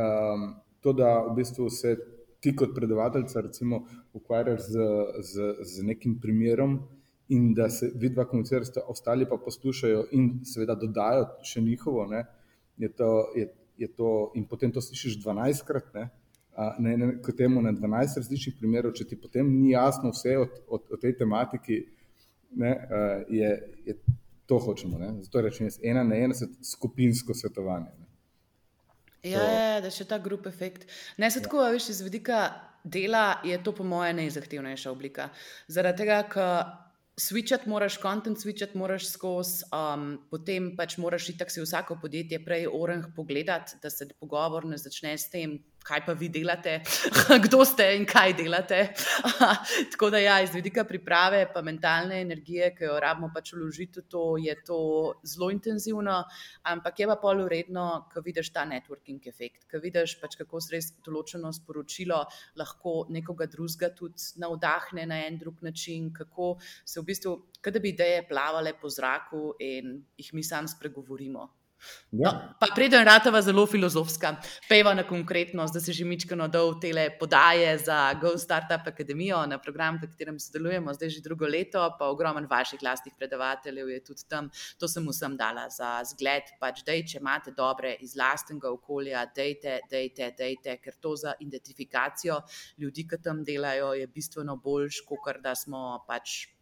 [0.03, 0.49] um,
[0.83, 1.97] to, da v bistvu se
[2.43, 4.87] ti kot predavateljica recimo ukvarjaš z,
[5.23, 6.81] z, z nekim primerom
[7.29, 12.25] in da se vidva komunicirata, ostali pa poslušajo in seveda dodajo še njihovo, ne,
[12.77, 13.47] je to, je,
[13.79, 16.09] je to, in potem to slišiš 12krat, ne,
[16.79, 20.49] ne, ne, kot temu na 12 različnih primerov, če ti potem ni jasno vse o,
[20.67, 21.79] o, o tej tematiki,
[22.59, 22.75] ne,
[23.31, 23.55] je,
[23.87, 23.97] je
[24.51, 24.99] to hočemo.
[24.99, 25.15] Ne.
[25.23, 26.35] Zato rečem, ena na ena
[26.75, 28.02] skupinsko svetovanje.
[29.23, 30.89] Ja, je, ja, da še ta grup efekt.
[31.17, 31.47] Ne, se ja.
[31.47, 32.43] tako, veš, iz vidika
[32.83, 35.29] dela je to, po mojem, najzahtevnejša oblika.
[35.71, 36.73] Zaradi tega, ker
[37.21, 42.67] switchati moraš, content switchati moraš skozi, um, potem pač moraš itak si vsako podjetje prej
[42.73, 46.81] orang pogledati, da se pogovor ne začne s tem, kaj pa vi delate,
[47.47, 48.81] kdo ste in kaj delate.
[49.93, 54.37] Tako da, ja, iz vidika priprave, pa mentalne energije, ki jo rabimo pač vložiti to,
[54.43, 54.81] je to
[55.27, 56.23] zelo intenzivno,
[56.73, 60.77] ampak je pa pol uredno, ko vidiš ta networking efekt, ko vidiš pač kako se
[60.77, 62.23] res določeno sporočilo
[62.61, 67.95] lahko nekoga drugega tudi navdahne na en drug način, kako se v bistvu, kada bi
[67.95, 71.62] ideje plavale po zraku in jih mi sami spregovorimo.
[72.13, 72.55] Ja.
[72.61, 74.35] Pa preden ratava zelo filozofska,
[74.69, 79.59] peva na konkretnost, da se že mičkano dol tele podaje za Go Startup Akademijo na
[79.59, 84.29] program, v katerem sodelujemo zdaj že drugo leto, pa ogromen vaših lastnih predavateljev je tudi
[84.29, 84.51] tam.
[84.79, 89.81] To sem vsem dala za zgled, pač dej, če imate dobre iz lastnega okolja, dejte,
[89.91, 92.43] dejte, dejte, ker to za identifikacijo
[92.79, 96.53] ljudi, ki tam delajo, je bistveno boljš, kot da smo pač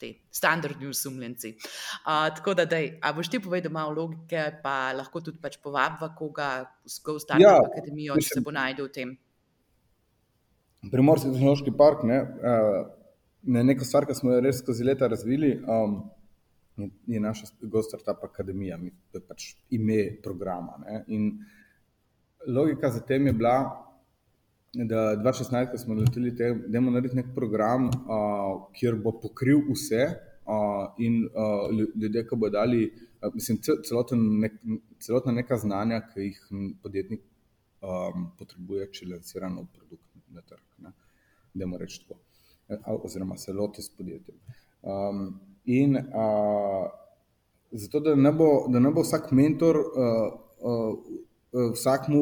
[0.00, 1.54] ti standardni usumljenci.
[1.56, 6.12] Uh, tako da, dej, a boš ti povedal malo logike, pa lahko tudi pač povabva
[6.16, 6.50] koga
[6.88, 9.12] skozi ta ja, akademijo, če se bo najdel v tem.
[10.90, 12.22] Primorski tehnološki park ne,
[13.44, 15.58] je nekaj stvar, ki smo jo res skozi leta razvili.
[15.68, 16.00] Um,
[17.06, 17.44] Je naša
[17.82, 18.78] Startup Akademija,
[19.12, 20.78] to je pač ime programa.
[20.80, 21.02] Ne?
[21.12, 21.26] In
[22.46, 23.89] logika za tem je bila,
[24.72, 27.92] da 2016, ko smo leteli, da imamo narediti nek program, uh,
[28.78, 32.84] kjer bo pokril vse uh, in uh, ljudje, ki bodo dali,
[33.22, 34.52] uh, mislim, celoten nek,
[35.02, 36.40] celotna neka znanja, ki jih
[36.82, 37.22] podjetnik
[37.82, 40.66] um, potrebuje, če lansira nov produkt na trg.
[40.86, 40.94] Ne,
[41.54, 42.20] da mu reč tako,
[43.02, 44.38] oziroma se loti s podjetjem.
[44.82, 46.86] Um, in uh,
[47.72, 49.82] zato, da ne, bo, da ne bo vsak mentor.
[49.82, 50.30] Uh,
[50.62, 52.20] uh, Eh, vsak mu,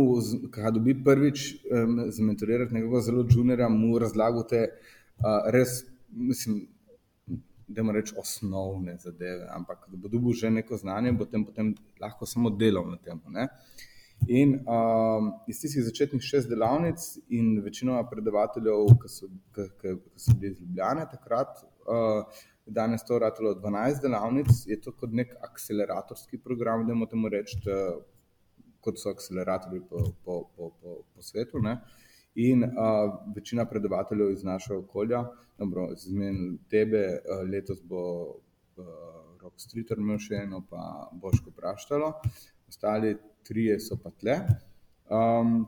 [0.53, 1.41] ki dobi prvič,
[2.09, 4.61] za mentorirati nekoga zelo juniora, mu razlagate
[5.19, 6.63] uh, res, mislim,
[7.69, 11.75] da ima reči osnovne zadeve, ampak da bo dobil že neko znanje, bo tem potem
[12.01, 13.21] lahko samo delal na tem.
[13.29, 13.49] Ne?
[14.33, 20.25] In um, iz tistih začetnih šest delavnic in večinoma predavateljev, ki so, ki, ki, ki
[20.25, 25.37] so bili iz Ljubljana takrat, uh, danes to ratalo 12 delavnic, je to kot nek
[25.51, 27.61] akceleratorski program, da moramo reči,
[28.81, 31.63] kot so akceleratorji po, po, po, po, po svetu.
[31.63, 31.79] Ne?
[32.35, 32.71] In uh,
[33.35, 35.25] večina predavateljev iz našega okolja,
[35.97, 38.85] zmenil tebe, uh, letos bo uh,
[39.43, 42.13] Rok Streeter imel še eno, pa Boško Praštalo,
[42.69, 44.39] ostali trije so pa tle.
[45.11, 45.65] Um,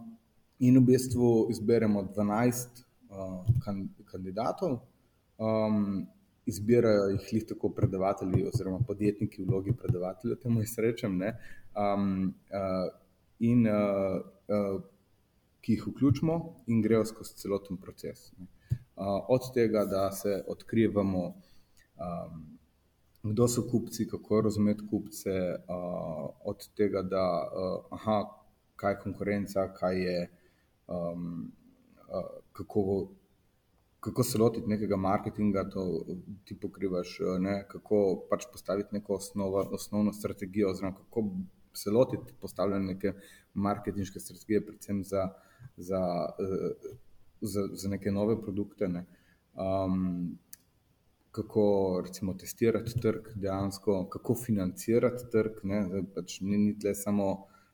[0.60, 4.80] in v bistvu izberemo 12 uh, kan, kandidatov.
[5.40, 6.06] Um,
[6.50, 12.88] izbirajo jih jih tako predavatelji, oziroma podjetniki v vlogi predavatelja, temu jaz rečem, um, uh,
[13.38, 14.80] in uh, uh,
[15.60, 18.30] ki jih vključimo in grejo skozi celoten proces.
[18.30, 22.42] Uh, od tega, da se odkrivamo, um,
[23.22, 28.20] kdo so kupci, kako razumeti kupce, uh, od tega, da uh, aha,
[28.76, 30.20] kaj je konkurenca, kaj je.
[30.88, 31.52] Um,
[32.08, 33.08] uh, kako
[34.00, 36.04] kako se lotiti nekega marketinga, to
[36.44, 37.64] ti pokrivaš, ne?
[37.68, 41.24] kako pač postaviti neko osnovo, osnovno strategijo, oziroma kako
[41.74, 43.12] se lotiti postavljanja neke
[43.54, 45.28] marketinške strategije, predvsem za,
[45.76, 46.00] za,
[47.40, 48.88] za, za neke nove produkte.
[48.88, 49.06] Ne?
[49.54, 50.38] Um,
[51.30, 51.62] kako
[52.06, 57.30] recimo testirati trg, dejansko, kako financirati trg, ne pač ni, ni tle samo,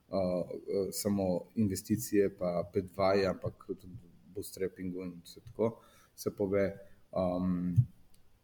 [0.09, 0.51] uh,
[0.93, 3.89] samo investicije, pa P2, ampak tudi
[4.35, 5.77] bootstrappingu in vse tako.
[6.17, 6.65] Se pove,
[7.13, 7.75] um,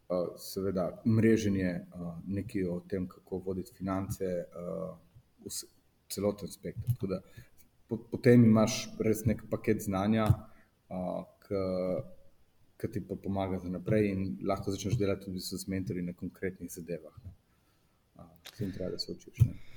[0.08, 4.92] uh, seveda, mreženje, uh, nekaj o tem, kako voditi finance, uh,
[5.46, 5.66] vse,
[6.12, 6.92] celoten spektr.
[7.08, 7.22] Da,
[7.88, 10.28] po, potem imaš res nek paket znanja,
[12.76, 16.68] ki ti pa pomaga za naprej, in lahko začneš delati tudi s mentorji na konkretnih
[16.68, 17.16] zadevah.
[18.52, 19.46] Vsem uh, treba, da se učiš.
[19.46, 19.71] Ne.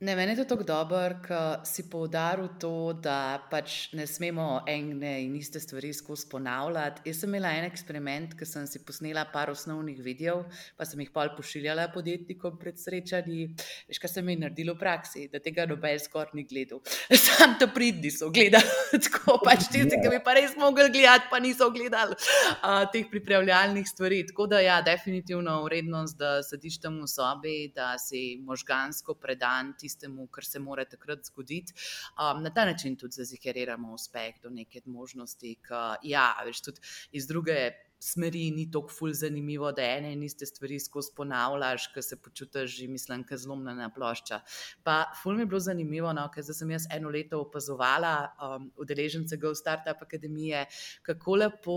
[0.00, 5.16] Ne, meni je to tako dobro, ker si poudaril to, da pač ne smemo ene
[5.24, 7.02] in iste stvari skozi ponavljati.
[7.10, 10.44] Jaz sem imela en eksperiment, ki sem si posnela par osnovnih videov,
[10.78, 13.48] pa sem jih pol pošiljala podjetnikom pred srečanji.
[13.88, 16.78] Veš, kaj sem jim naredila v praksi, da tega nobel skoraj ni gledal.
[17.24, 18.70] Sam to pridni so gledali,
[19.08, 23.90] tako pač tisti, ki bi pa res mogli gledati, pa niso gledali uh, teh pripravljalnih
[23.90, 24.22] stvari.
[24.30, 30.28] Tako da ja, definitivno vrednost, da sediš tam v sobi, da si možgansko predan tistemu,
[30.28, 31.74] kar se mora takrat zgoditi.
[32.14, 37.28] Um, na ta način tudi zazikeriramo uspeh do neke možnosti, ki, ja, veš, tudi iz
[37.28, 37.70] druge.
[37.98, 42.76] Smeri ni tako ful zanimivo, da ene in iste stvari skozi ponavljaš, ker se počutiš,
[42.76, 44.38] že mislim, ker zlomna na plošča.
[44.86, 49.36] Pa ful mi je bilo zanimivo, no, ker sem jaz eno leto opazovala um, udeležence
[49.42, 50.68] Go Startup Akademije,
[51.02, 51.74] kako lepo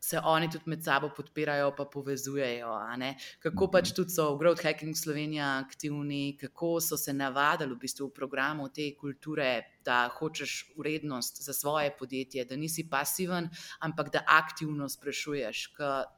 [0.00, 2.74] se oni tudi med sabo podpirajo, pa povezujejo.
[3.42, 3.72] Kako mhm.
[3.72, 8.14] pač tudi so v Growth Hacking Slovenija aktivni, kako so se navadili v bistvu v
[8.14, 13.48] programu te kulture, da hočeš vrednost za svoje podjetje, da nisi pasiven,
[13.80, 15.62] ampak da aktivno sprašuješ.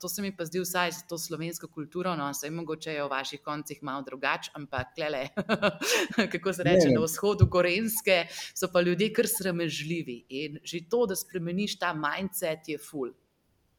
[0.01, 3.09] To se mi pa zdi vsaj za to slovensko kulturo, no, vse mogoče je v
[3.11, 5.29] vaših koncih malo drugače, ampak klele,
[6.33, 6.99] kako se reče, ne.
[6.99, 12.69] na vzhodu Gorenske so pa ljudje kar sramežljivi in že to, da spremeniš ta mindset,
[12.69, 13.15] je full.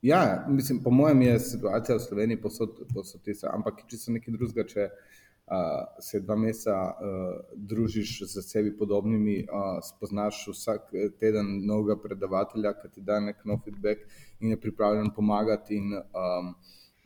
[0.02, 2.80] Ja, mislim, po mojem je situacija v Sloveniji posod
[3.24, 8.74] tista, ampak če se nekaj drugega, če uh, se dva meseca uh, družiš z sebi
[8.78, 10.90] podobnimi, uh, spoznaš vsak
[11.22, 14.02] teden novega predavatelja, ki ti da nek nov feedback
[14.40, 15.82] in je pripravljen pomagati.
[15.82, 16.56] In, um,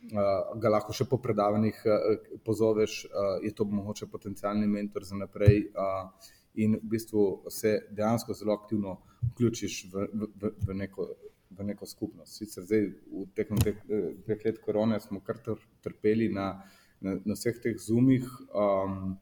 [0.06, 5.16] Uh, ga lahko še po predavanjih uh, pozoveš, uh, je to mogoče potencijalni mentor za
[5.18, 6.28] naprej, uh,
[6.62, 9.00] in v bistvu se dejansko zelo aktivno
[9.32, 11.08] vključiš v, v, v neko
[11.58, 12.36] v neko skupnost.
[12.38, 15.40] Sicer zdaj, v tekom teh dveh let korone, smo kar
[15.84, 16.48] trpeli na,
[17.00, 19.16] na, na vseh teh zumih, um,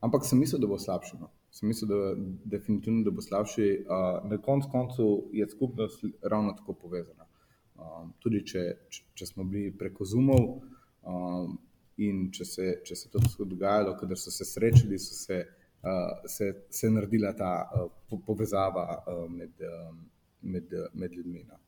[0.00, 1.18] ampak sem mislil, da bo slabše.
[1.20, 1.30] No.
[1.52, 2.14] Sem mislil, da,
[2.56, 3.68] definitivno, da bo slabše.
[3.84, 7.28] Uh, na koncu koncu je skupnost ravno tako povezana.
[7.76, 10.60] Um, tudi če, če, če smo bili preko zumov
[11.02, 11.58] um,
[12.02, 15.40] in če se, če se to dogajalo, kadar so se srečali, so se,
[15.82, 19.60] uh, se, se naredila ta uh, povezava uh, med.
[19.66, 20.08] Um,
[20.42, 21.44] med, med ljudmi.
[21.48, 21.62] No.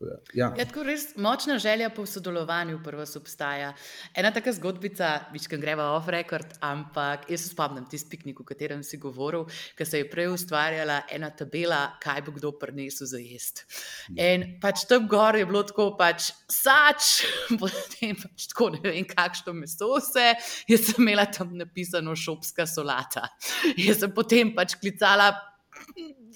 [0.00, 0.46] Da, ja.
[0.54, 3.72] Ja, tako res močna želja po sodelovanju prvo obstaja.
[4.14, 8.84] Ena taka zgodbica, viška greva off record, ampak jaz se spomnim tisti piknik, o katerem
[8.86, 13.66] si govoril, ki se je prej ustvarjala ena tabela, kaj bo kdo prinesel za jesti.
[14.14, 17.24] In pač tam gor je bilo tako, pač sač,
[17.60, 20.30] potem pač tako ne vem, kakšno meso se,
[20.70, 23.26] jaz sem imela tam napisano šopska solata.
[23.74, 25.32] Jaz sem potem pač klicala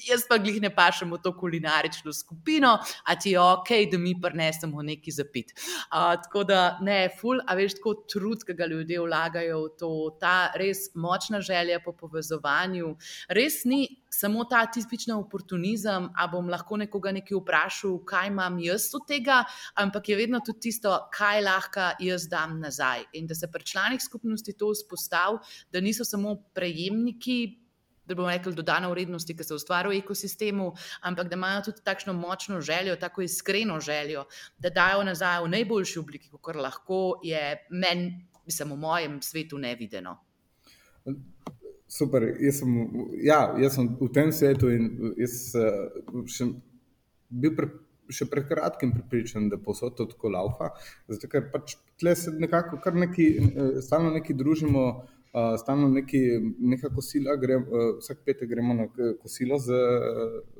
[0.08, 4.14] jaz pa glih ne pašem v to kulinarično skupino, a ti je ok, da mi
[4.20, 5.52] prinesemo neki zapit.
[5.54, 9.92] Uh, tako da ne, ful, a veš, tako trud, ki ga ljudje vlagajo v to,
[10.20, 12.96] ta res močna želja po povezovanju,
[13.28, 13.84] res ni.
[14.12, 19.38] Samo ta tipični oportunizem, a bom lahko nekoga nekaj vprašal, kaj imam jaz od tega,
[19.80, 23.06] ampak je vedno tudi tisto, kaj lahko jaz dam nazaj.
[23.16, 25.40] In da se pri članih skupnosti to vzpostavi,
[25.72, 27.61] da niso samo prejemniki
[28.06, 30.72] da bomo rekli, dodana vrednost, ki se ustvari v ekosistemu,
[31.08, 34.24] ampak da imajo tudi takšno močno željo, tako iskreno željo,
[34.58, 40.18] da dajo nazaj v najboljši obliki, kot lahko je meni, mislim, v mojem svetu nevideno.
[41.88, 42.74] Super, jaz sem,
[43.22, 45.52] ja, jaz sem v tem svetu in jaz
[46.32, 46.54] sem
[47.28, 47.68] bil pre,
[48.12, 50.72] še pred kratkim pripričan, da posod to tako laufa.
[51.10, 53.26] Zato, ker pač tle se nekako kar neki,
[53.84, 54.86] stalno neki družimo,
[55.32, 56.20] uh, stalno neki,
[56.58, 58.88] neka kosila, gre, uh, vsak petek gremo na
[59.22, 59.80] kosilo z,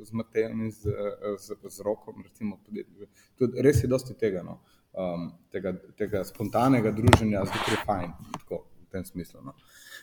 [0.02, 0.94] z Matejem in z,
[1.38, 4.60] z, z Rokom, recimo, tudi res je dosti tega, no,
[4.92, 9.44] um, tega, tega spontanega druženja, zelo je fajn, tako v tem smislu.
[9.44, 9.56] No.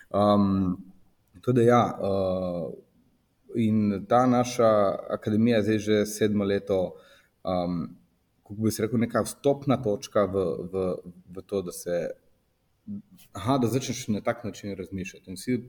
[0.09, 0.77] Um,
[1.41, 2.73] Tudi ja, uh,
[3.55, 6.95] in ta naša akademija je zdaj že sedmo leto,
[7.43, 7.95] um,
[8.43, 10.95] kako bi se rekel, neka vstopna točka v, v,
[11.35, 12.09] v to, da se.
[13.33, 15.33] Aha, da začneš na tak način razmišljati.
[15.33, 15.59] Vsi,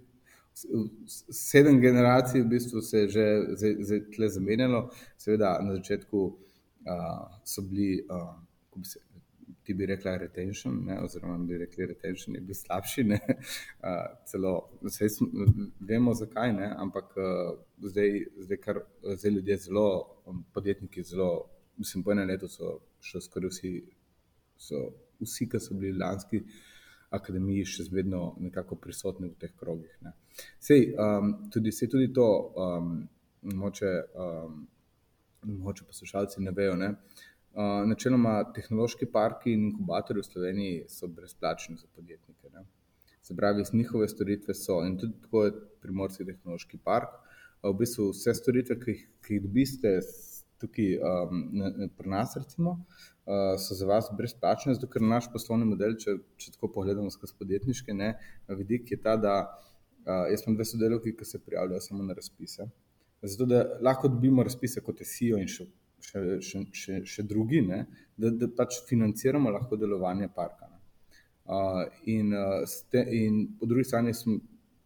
[1.33, 6.35] sedem generacij v bistvu se je že tle zamenjalo, seveda na začetku uh,
[7.45, 9.01] so bili, uh, kako bi se
[9.63, 13.05] ti bi rekla retention, ne, oziroma bi rekli retention je bil slabši.
[13.05, 15.07] Ne, uh, celo, vse
[15.81, 18.81] vemo zakaj, ne, ampak uh, zdaj, zdaj, kar,
[19.17, 19.87] zdaj ljudje zelo,
[20.55, 21.31] podjetniki zelo,
[21.77, 23.73] mislim, po enem letu so še skoraj vsi,
[24.59, 24.83] so,
[25.23, 26.43] vsi, ki so bili lanski
[27.11, 29.93] akademiji, še vedno nekako prisotni v teh krogih.
[30.07, 30.15] Ne.
[30.63, 32.93] Sej, um, tudi, sej tudi to, um,
[33.43, 34.61] moče, um,
[35.65, 41.77] moče poslušalci ne vejo, ne, uh, načeloma tehnološki parki in inkubatorji v Sloveniji so brezplačni
[41.81, 42.53] za podjetnike.
[42.55, 42.65] Ne.
[43.23, 47.19] Se pravi, njihove storitve so in tudi tako je primorski tehnološki park.
[47.63, 49.99] V bistvu vse storitve, ki jih, ki jih dobiste
[50.61, 51.43] tukaj um,
[51.99, 56.55] pri nas, recimo, uh, so za vas brezplačne, zato ker naš poslovni model, če, če
[56.57, 58.15] tako pogledamo skozi podjetniške, ne,
[58.49, 62.71] vidik je ta, da uh, jaz imam dve sodelovki, ki se prijavljajo samo na razpise.
[63.23, 65.69] Zato, da lahko dobimo razpise kot SEO in še
[66.01, 67.85] še, še, še, še drugi, ne,
[68.19, 70.69] da, da pač financiramo lahko delovanje parka.
[71.51, 74.39] Uh, in, uh, ste, in po drugi strani sem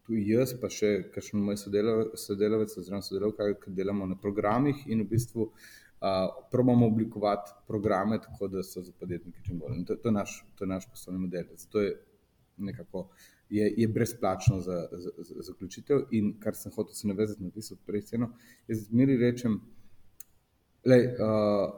[0.05, 5.09] tu jaz, pa še kakšen moj sodelavec, oziroma sodelavka, ki delamo na programih in v
[5.15, 9.81] bistvu uh, probamo oblikovati programe tako, da so za podjetnike čim bolj.
[9.87, 11.49] To, to, je naš, to je naš poslovni model.
[11.55, 11.95] Zato je
[12.57, 13.09] nekako.
[13.49, 17.75] Je, je brezplačno za, za, za zaključitev, in kar sem hotel se navezati na tisto
[17.85, 18.01] prej,
[18.65, 19.59] jaz zmeri rečem,
[20.85, 21.73] Lej, uh,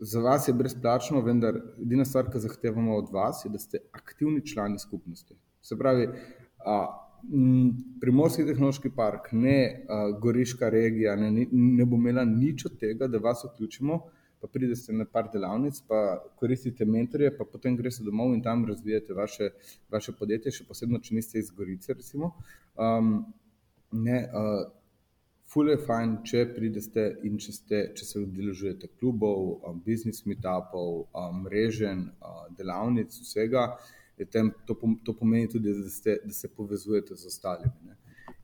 [0.00, 4.46] za vas je brezplačno, vendar edina stvar, ki zahtevamo od vas, je, da ste aktivni
[4.46, 5.36] člani skupnosti.
[5.64, 6.84] Se pravi, uh,
[8.00, 13.20] Primorski tehnološki park, ne uh, Goriška regija, ne, ne bo imela nič od tega, da
[13.22, 14.00] vas vključimo.
[14.40, 19.12] Pa pridete na par delavnic, pa koristite mentorje, pa potem greste domov in tam razvijate
[19.12, 19.50] vaše,
[19.92, 21.96] vaše podjetje, še posebno, če niste iz Gorice.
[22.16, 23.10] Um,
[23.92, 24.62] ne, uh,
[25.50, 31.08] Fule je fajn, če pridete in če, ste, če se udeležujete klubov, um, biznis meetupov,
[31.10, 33.64] um, mrežen, uh, delavnic, vsega.
[34.26, 37.72] Tem, to, to pomeni tudi, da, ste, da se povezujete z ostalimi.
[37.86, 37.96] Ne.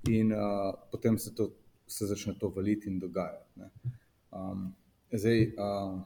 [0.08, 1.50] In uh, potem se, to,
[1.86, 3.68] se začne to valiti in dogajati.
[4.30, 4.74] Um,
[5.12, 6.00] zdaj, uh,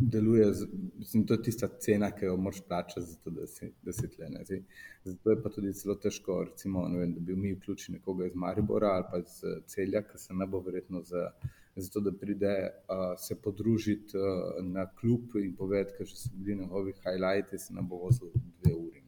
[0.00, 0.46] deluje,
[0.98, 4.28] mislim, to je tista cena, ki jo moraš plačati, zato, da, si, da si tle.
[4.44, 4.62] Zdaj,
[5.04, 8.88] zato je pa tudi zelo težko, recimo, vem, da bi mi vključili nekoga iz Maribora
[8.88, 11.30] ali pa iz celja, ki se ne bo verjetno za.
[11.76, 16.94] Zato, da pride uh, se podružiti uh, na klub in povedati, ker so bili njegovi
[17.02, 18.30] highlighti, se nam bo vozil
[18.62, 19.04] dve uri.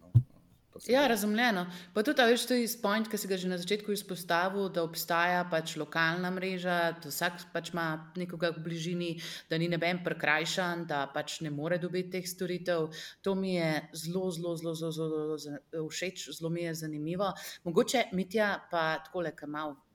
[0.85, 1.67] Ja, razumljeno.
[1.95, 5.45] Pa tudi ta več to izpoint, ki si ga že na začetku izpostavil, da obstaja
[5.51, 7.87] pač lokalna mreža, da vsak pač ima
[8.19, 9.11] nekoga v bližini,
[9.51, 12.91] da ni neben prekrajšan, da pač ne more dobiti teh storitev.
[13.25, 13.73] To mi je
[14.05, 17.33] zelo, zelo, zelo, zelo, zelo, zelo všeč, zelo mi je zanimivo.
[17.65, 19.86] Mogoče Mitja pa takole, ki malo.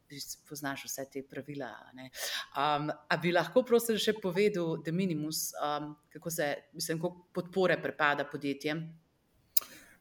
[0.50, 1.70] Poznaš vse te pravila.
[1.96, 7.78] Um, a bi lahko, prosim, še povedal, da minimus, um, kako se, mislim, kako podpore
[7.82, 8.84] pripada podjetjem?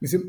[0.01, 0.27] Mislim,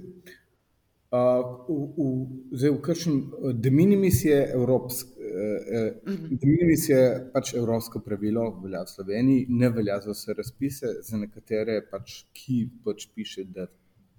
[1.11, 3.15] Uh, v, v, zdaj, v kakšnem
[3.59, 6.37] de minimis je evropsko, eh, mhm.
[6.39, 7.01] de minimis je
[7.33, 12.61] pač evropsko pravilo, velja v Sloveniji, ne velja za vse razpise, za nekatere pač, ki
[12.85, 13.67] pač piše, da,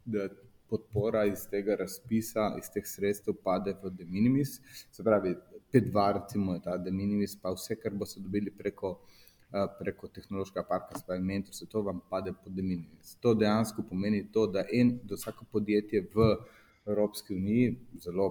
[0.05, 0.29] da
[0.69, 4.59] podpora iz tega razpisa, iz teh sredstev pade v de minimis.
[4.93, 5.33] Se pravi,
[5.73, 9.01] pet dva, recimo, je ta de minimis, pa vse, kar boste dobili preko.
[9.53, 13.11] Preko tehnološkega parka, spaj mentor, se to vam pade pod deminimis.
[13.21, 16.29] To dejansko pomeni to, da en, da vsako podjetje v
[16.87, 18.31] Evropski uniji, zelo,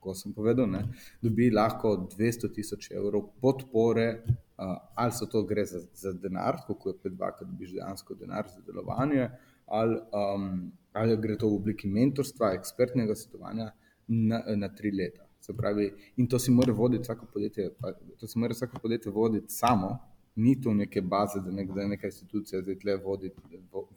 [0.00, 0.84] tako sem povedal, ne,
[1.22, 6.94] dobi lahko 200 tisoč evrov podpore, uh, ali so to gre za, za denar, kako
[6.94, 9.28] je pet dva, ki dobiš dejansko denar za delovanje,
[9.66, 13.72] ali, um, ali gre to v obliki mentorstva, ekspertnega svetovanja
[14.08, 15.29] na, na tri leta.
[15.56, 17.70] Pravi, in to si mora voditi vsako podjetje,
[18.18, 19.98] to si mora vsako podjetje voditi samo,
[20.36, 23.30] Ni to neke baze, da, nek, da neka institucija zdaj tle vodi,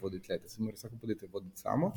[0.01, 0.37] vodi tle.
[0.41, 1.91] Da se mora vsako podjetje voditi samo.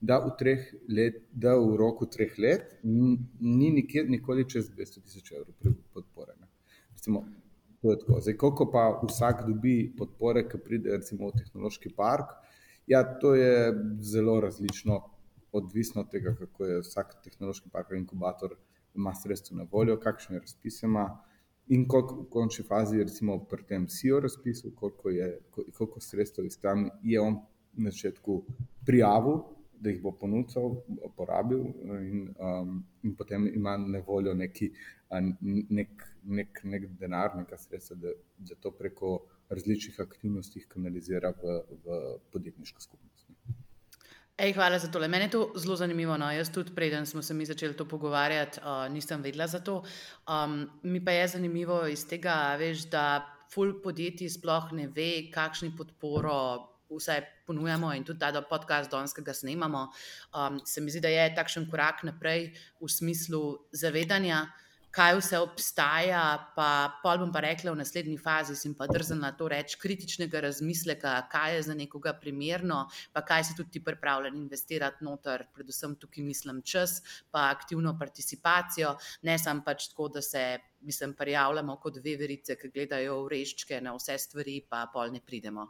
[0.00, 0.56] Da v,
[0.88, 6.34] let, da v roku treh let ni nikjer, nikoli čez 200 tisoč evrov podpore.
[6.92, 7.24] Recimo,
[7.82, 8.20] to je tako.
[8.20, 12.34] Zdaj, koliko pa vsak dobi podpore, ki pride recimo, v tehnološki park,
[12.86, 15.00] ja, to je zelo različno,
[15.52, 18.56] odvisno od tega, kako je vsak tehnološki park, inkubator
[18.98, 21.08] ima sredstva na voljo, kakšne razpise ima.
[21.68, 25.28] In koliko v končni fazi, recimo pri tem SEO razpisu, koliko, je,
[25.76, 27.40] koliko sredstev iz tam je on
[27.72, 28.42] na začetku
[28.86, 29.42] prijavil,
[29.80, 30.78] da jih bo ponudil,
[31.16, 31.60] porabil,
[32.02, 34.70] in, um, in potem ima na voljo neki,
[35.70, 39.18] nek, nek, nek denar, neka sredstva, da, da to preko
[39.48, 42.00] različnih aktivnosti kanalizira v, v
[42.32, 43.17] podjetniško skupnost.
[44.38, 45.02] Ej, hvala za to.
[45.02, 46.16] Mene je to zelo zanimivo.
[46.16, 46.30] No.
[46.30, 49.82] Jaz tudi, preden smo se mi začeli to pogovarjati, uh, nisem vedela za to.
[50.28, 55.72] Um, mi pa je zanimivo iz tega, veš, da ful podjetij sploh ne ve, kakšni
[55.76, 56.38] podporo
[56.88, 59.88] vse ponujamo in tudi ta podcast, danes, ki ga snemamo.
[60.30, 64.46] Um, se mi zdi, da je takšen korak naprej v smislu zavedanja
[64.90, 66.22] kaj vse obstaja,
[66.56, 66.68] pa
[67.02, 71.56] pol bom pa rekla v naslednji fazi, sem pa drznila to reči, kritičnega razmisleka, kaj
[71.56, 76.62] je za nekoga primerno, pa kaj si tudi ti pripravljen investirati noter, predvsem tukaj mislim
[76.62, 80.46] čas, pa aktivno participacijo, ne samo pač tako, da se,
[80.80, 85.20] mislim, prijavljamo kot dve verice, ki gledajo v reščke na vse stvari, pa pol ne
[85.20, 85.68] pridemo.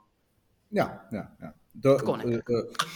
[0.71, 1.53] Ja, ja, ja.
[1.83, 2.15] To, to,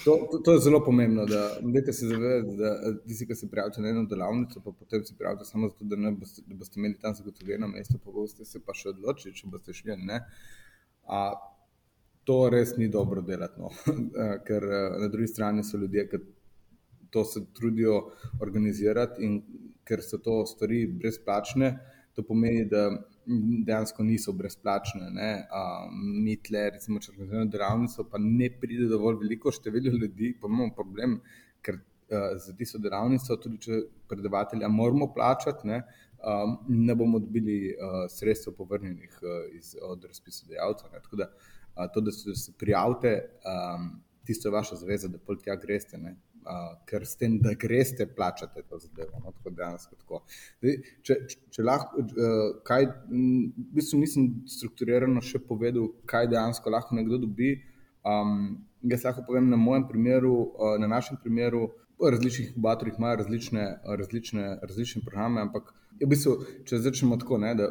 [0.04, 4.04] to, to je zelo pomembno, da se zavedate, da tisti, ki se prijavite na eno
[4.10, 7.98] delavnico, pa potem se prijavite samo zato, da, boste, da boste imeli tam zagotovljeno mesto,
[8.04, 9.94] pa boste se pa še odločili, če boste šli.
[11.06, 11.22] A,
[12.24, 13.70] to res ni dobro delati, no.
[14.46, 14.66] ker
[14.98, 16.22] na drugi strani so ljudje, ki
[17.10, 17.96] to se trudijo
[18.40, 19.42] organizirati in
[19.84, 21.76] ker so to stvari brezplačne,
[22.14, 22.88] to pomeni, da
[23.66, 25.10] dejansko niso brezplačne.
[26.24, 30.74] Mi tle, recimo, če organiziramo delavnico, pa ne pride dovolj veliko število ljudi, pa imamo
[30.74, 31.20] problem,
[31.62, 35.82] ker uh, za tisto delavnico, tudi če predavatelja moramo plačati, ne,
[36.18, 40.90] um, ne bomo dobili uh, sredstev povrnjenih uh, iz, od razpisodajalca.
[40.98, 43.16] Tako da uh, to, da se prijavite,
[43.46, 43.94] um,
[44.26, 45.98] tisto je vaša zaveza, da pol tja greste.
[45.98, 49.20] Ne uh, ker s tem, da greste, plačate to zadevo.
[49.22, 50.22] No, tako dejansko tako.
[50.61, 51.18] Zdaj, če,
[51.55, 57.55] če, lahko, uh, kaj, v bistvu nisem strukturirano še povedal, kaj dejansko lahko nekdo dobi.
[58.03, 61.70] Um, jaz lahko povem na mojem primeru, uh, na našem primeru.
[62.03, 65.68] V različnih inkubatorjih imajo različne, različne, različne programe, ampak
[66.01, 66.32] v bistvu,
[66.66, 67.68] če začnemo tako, ne, da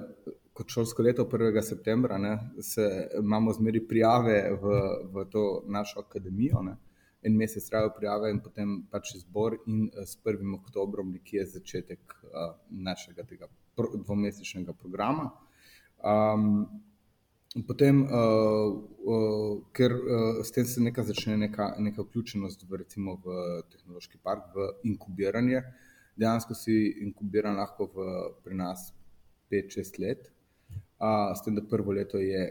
[0.56, 1.62] kot šolsko leto 1.
[1.64, 2.88] septembra ne, se,
[3.20, 4.80] imamo zmeri prijave v,
[5.14, 6.62] v to našo akademijo.
[6.64, 6.78] Ne,
[7.22, 10.54] en mesec trajajo prijave in potem pač izbor, in uh, s 1.
[10.58, 15.30] oktobrom nekje je začetek uh, našega tega pro, dvomesečnega programa.
[16.02, 16.66] Um,
[17.68, 18.74] potem, uh,
[19.06, 24.22] uh, ker uh, s tem se neka začne neka, neka vključenost v, recimo, v tehnološki
[24.24, 25.64] park, v inkubiranje.
[26.18, 28.10] Dejansko si inkubiran lahko v,
[28.44, 28.90] pri nas
[29.52, 30.32] 5-6 let,
[31.00, 32.50] uh, s tem, da prvo leto je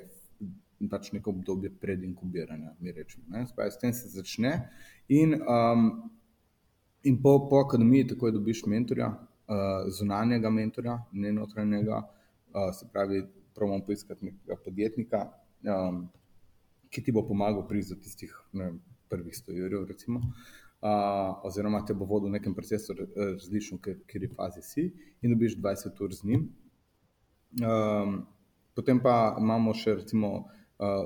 [0.89, 3.25] pač neko obdobje pred inkubiranjem, mi rečemo.
[3.45, 4.71] S tem se začne.
[5.09, 5.91] In, um,
[7.03, 12.01] in po, po akademiji takoj dobiš mentorja, uh, zunanjega mentorja, ne notranjega,
[12.55, 13.25] uh, se pravi,
[13.55, 15.27] pravimo poiskati nekega podjetnika,
[15.69, 16.07] um,
[16.91, 18.73] ki ti bo pomagal pri za tistih ne,
[19.11, 20.23] prvih 100 jurjev, recimo.
[20.81, 24.87] Uh, oziroma, te bo vodil v nekem procesu, različno, v kateri fazi si,
[25.21, 26.47] in dobiš 20 ur z njim.
[27.61, 28.23] Um,
[28.75, 30.49] potem pa imamo še, recimo,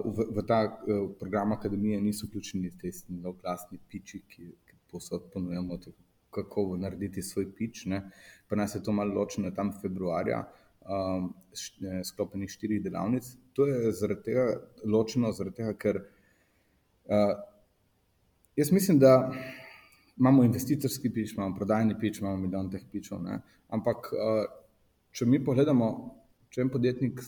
[0.05, 5.79] v, v ta uh, program akademije niso vključeni ti novoglasni piči, ki, ki posod ponujemo,
[6.31, 7.87] kako narediti svoj pič.
[7.87, 8.11] Ne.
[8.49, 10.45] Pa nas je to malo ločeno tam februarja,
[10.87, 11.33] um,
[12.05, 13.27] sklopenih štirih delavnic.
[13.53, 14.47] To je zaradi tega
[14.85, 17.35] ločeno, zaradi tega, ker uh,
[18.57, 19.33] jaz mislim, da.
[20.15, 23.19] Imamo investitorski pič, imamo prodajni pič, imamo milijon teh pičov.
[23.25, 23.41] Ne?
[23.75, 24.13] Ampak,
[25.11, 25.89] če mi pogledamo,
[26.55, 27.19] če en podjetnik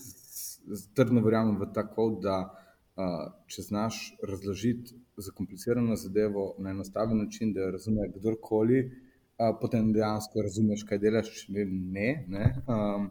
[0.95, 7.61] trdno verjamem v tako, da uh, če znaš razložiti zakomplicirano zadevo na enostaven način, da
[7.61, 12.11] jo razume kdorkoli, uh, potem dejansko razumeš, kaj delaš, če ne.
[12.29, 13.11] ne um,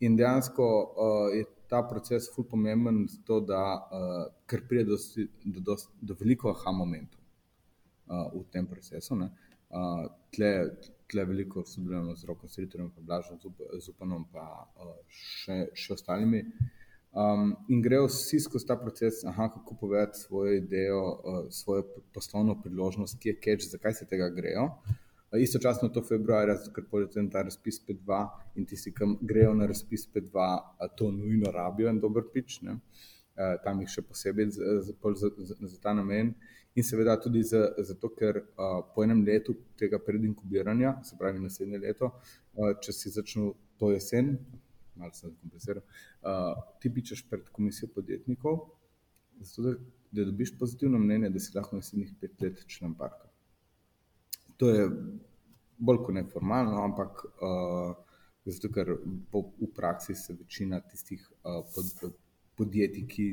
[0.00, 4.98] in dejansko uh, je ta proces ful pomemben, zato da uh, ker pride do,
[5.44, 7.20] do, do, do veliko aha momentov
[8.10, 9.14] uh, v tem procesu.
[9.70, 10.50] Uh, tle,
[11.10, 13.38] tle veliko sodelujemo z Rokom Sritorjem, pa Blažom
[13.84, 14.46] Zupanom, pa
[14.82, 16.42] uh, še, še ostalimi.
[17.10, 21.82] Um, in grejo vsi skozi ta proces, aha, kako povedati svojo idejo, uh, svojo
[22.14, 24.68] poslovno priložnost, ki je catch, zakaj se tega grejo.
[25.38, 28.20] Istočasno to februarja, ker potem ta razpis P2
[28.58, 30.46] in tisti, ki grejo na razpis P2,
[30.98, 32.78] to nujno rabijo en dober pič, ne?
[33.64, 36.34] tam jih še posebej za, za, za, za ta namen.
[36.74, 38.42] In seveda tudi zato, ker
[38.94, 42.10] po enem letu tega predinkubiranja, se pravi naslednje leto,
[42.82, 44.34] če si začneš to jesen,
[45.00, 45.82] malo sem zakompliciral,
[46.80, 48.60] ti pičeš pred komisijo podjetnikov,
[49.40, 49.74] zato da,
[50.12, 53.30] da dobiš pozitivno mnenje, da si lahko naslednjih pet let član parka
[54.60, 54.88] to je
[55.78, 57.94] bolj kot neformalno, ampak uh,
[58.44, 58.92] zato, ker
[59.32, 62.12] po, v praksi se večina tistih uh, pod,
[62.60, 63.28] podjetij, ki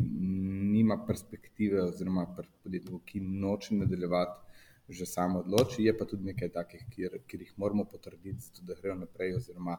[0.72, 2.24] nima perspektive, oziroma
[2.64, 5.84] podjetij, ki noče nadaljevati, že samo odloči.
[5.84, 9.76] Je pa tudi nekaj takih, kjer, kjer jih moramo potrditi, zato, da grejo naprej, oziroma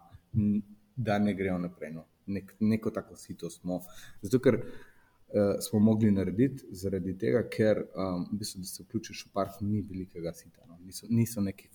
[0.99, 1.93] da ne grejo naprej.
[1.95, 2.05] No.
[2.27, 3.81] Nek, neko tako sito smo.
[4.23, 9.27] Zato, ker uh, smo mogli narediti, zaradi tega, ker um, v bistvu, da se vključiš
[9.27, 10.67] v park, ni velikega sita.
[10.67, 10.79] No.
[10.85, 11.71] Niso, niso neki.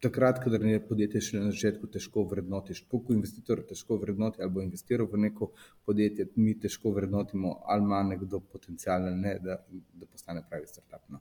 [0.00, 4.62] Takrat, ko je podjetje še na začetku težko vrednotiti, koliko investitorjev težko vrednoti ali bo
[4.64, 5.50] investiral v neko
[5.84, 9.58] podjetje, mi težko vrednotimo, ali ima nekdo potencial ali ne, da,
[9.92, 11.04] da postane pravi startup.
[11.12, 11.20] No.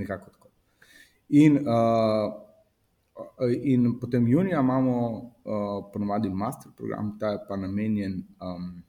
[0.00, 0.48] Nekako tako.
[1.28, 2.45] In, uh,
[3.64, 8.82] in potem junija imamo uh, ponovadi master program, ta je pa namenjen um,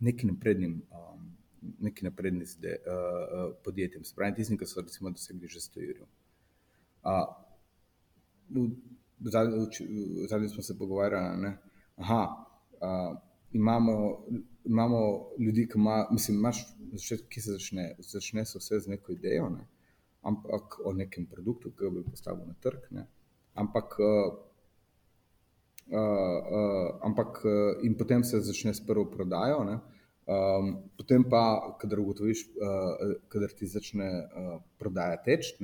[0.00, 1.12] nekim naprednim uh,
[1.80, 6.06] neki napredni zde, uh, uh, podjetjem, spravi tistim, ki so recimo dosegli že 100 jurjev.
[10.28, 11.42] Zadnji smo se pogovarjali,
[11.96, 12.46] da
[12.80, 13.18] uh,
[13.52, 14.24] imamo,
[14.64, 14.98] imamo
[15.38, 19.48] ljudi, ki, ima, mislim, imaš, začet, ki se začne, začne se vse z neko idejo,
[19.48, 19.66] ne?
[20.22, 22.90] ampak o nekem produktu, ki ga bi postavil na trg.
[22.90, 23.06] Ne?
[23.54, 24.32] Ampak, uh,
[25.90, 29.64] uh, uh, ampak uh, in potem se začne s prvo prodajo.
[29.64, 29.80] Ne?
[30.22, 35.56] Um, potem pa, kadar ugotoviš, uh, kadar ti začne uh, prodaja teč,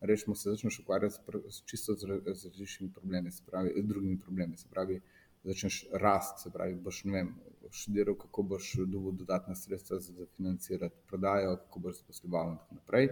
[0.00, 1.14] rečemo se, začneš ukvarjati
[1.50, 4.56] s čisto z različnimi problemi, pravi, z drugimi problemi.
[4.56, 5.00] Se pravi,
[5.44, 7.34] začneš rast, se pravi, boš ne vem,
[7.70, 13.08] študiral, kako boš dobil dodatna sredstva za, financirati prodajo, kako boš posloval in tako naprej.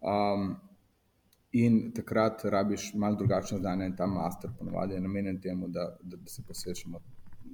[0.00, 0.56] Um,
[1.54, 6.16] in takrat rabiš malo drugačno znanje in ta master ponovadi je namenjen temu, da, da,
[6.16, 6.98] da se posvečamo.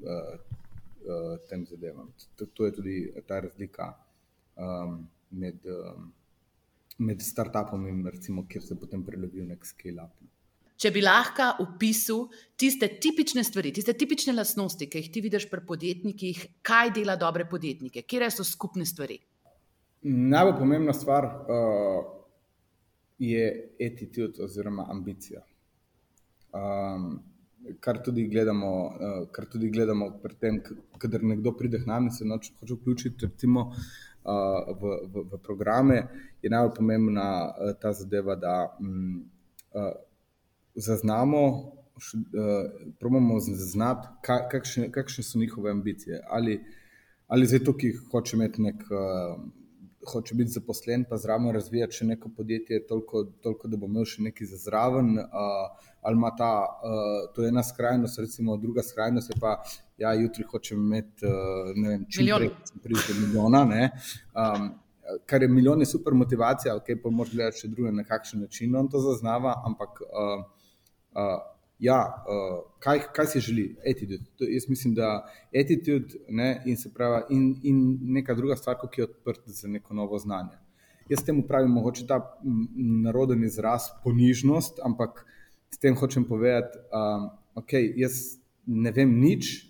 [0.00, 0.58] Uh,
[1.04, 2.12] uh, tem zadevam.
[2.36, 2.96] To, to je tudi
[3.26, 3.92] ta razlika
[4.56, 6.12] um, med, um,
[6.98, 10.12] med startupom in recimo, kjer se potem prelevi v nek scale-up.
[10.80, 12.22] Če bi lahko opisal
[12.56, 17.44] tiste tipične stvari, tiste tipične lastnosti, ki jih ti vidiš pri podjetnikih, kaj dela dobre
[17.48, 19.18] podjetnike, kje so skupne stvari?
[20.08, 22.19] Najbolj pomembna stvar uh,
[23.20, 25.42] je attitude oziroma ambicija.
[26.52, 27.22] Um,
[27.80, 30.60] kar tudi gledamo, uh, kar tudi gledamo pri tem,
[30.98, 36.06] kader nekdo pride k nam in se hoče vključiti recimo, uh, v, v, v programe,
[36.42, 39.28] je najbolj pomembna uh, ta zadeva, da um,
[39.74, 39.92] uh,
[40.74, 46.24] zaznamo, uh, probamo zaznati, ka, kakšne, kakšne so njihove ambicije.
[46.28, 46.60] Ali,
[47.28, 48.84] ali zato, ki hoče imeti nek.
[48.88, 49.59] Uh,
[50.06, 54.22] hoče biti zaposlen, pa zraven razvijati še neko podjetje, toliko, toliko da bo imel še
[54.22, 55.18] nekaj za zraven.
[55.18, 59.58] Uh, ali ima ta, uh, to je ena skrajnost, recimo druga skrajnost je pa,
[60.00, 62.50] ja, jutri hočem imeti, uh, ne vem, čim prej,
[62.82, 63.66] pridete milijona.
[64.32, 64.72] Um,
[65.28, 68.76] kar je milijon, je super motivacija, ok, pa moraš gledati še druge, na kakšen način
[68.76, 70.04] on to zaznava, ampak.
[70.08, 70.44] Uh,
[71.16, 71.40] uh,
[71.80, 74.24] ja, uh, kaj, kaj si želi, attitude.
[74.38, 75.26] To, jaz mislim, da
[75.60, 80.18] attitude ne, in pravi, in, in neka druga stvar, ki je odprta za neko novo
[80.18, 80.58] znanje.
[81.08, 82.20] Jaz temu pravim, mogoče ta
[83.04, 85.24] naroden izraz ponižnost, ampak
[85.70, 87.30] s tem hočem povedati, da um,
[87.62, 89.66] okay, jaz ne vem nič.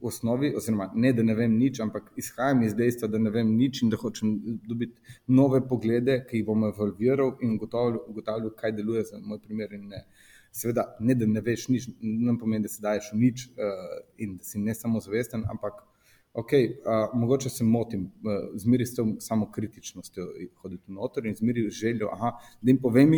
[0.00, 3.50] V osnovi, oziroma ne, da ne vem nič, ampak izhajam iz dejstva, da ne vem
[3.52, 4.30] nič in da hočem
[4.64, 4.96] dobiti
[5.28, 10.00] nove poglede, ki jih bom evolviral in ugotavljal, kaj deluje za moj primer in ne.
[10.00, 14.00] Uh, Seveda, ne da ne veš nič, ne pomeni, da se daješ v nič uh,
[14.18, 15.78] in da si ne samo zavesten, ampak
[16.32, 20.26] ok, uh, mogoče se motim, uh, zmeri s tem samo kritičnostjo
[20.62, 22.32] hoditi noter in zmeri željo, aha,
[22.62, 23.14] da jim povem,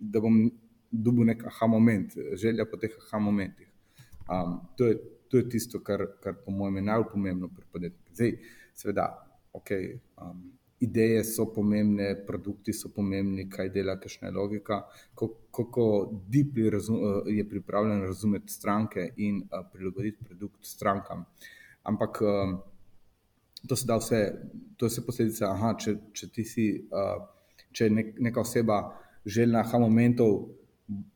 [0.00, 0.46] da bom
[0.90, 3.68] dobil nek aha moment, želja po teh aha momentih.
[4.30, 4.96] Um, to, je,
[5.28, 8.14] to je tisto, kar, kar po mojem je najbolj pomembno pri podjetnikih.
[8.14, 8.32] Zdaj,
[8.74, 9.06] seveda,
[9.52, 9.70] ok.
[10.16, 14.80] Um, ideje so pomembne, produkti so pomembni, kaj dela, kakšna je logika,
[15.52, 15.84] kako
[16.28, 21.24] deeply eh, je pripravljen razumeti stranke in uh, prilagoditi produkt strankam.
[21.82, 22.58] Ampak uh,
[23.68, 24.22] to se da vse,
[24.76, 26.66] to je vse posledica, aha, če, če ti si,
[27.72, 28.80] če je nek, neka oseba
[29.26, 30.38] željna aha momentov,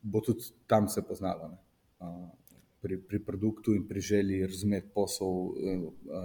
[0.01, 1.49] bo tudi tam se poznalo.
[1.99, 2.29] Uh,
[2.85, 5.57] pri, pri produktu in pri želji razumeti posel uh,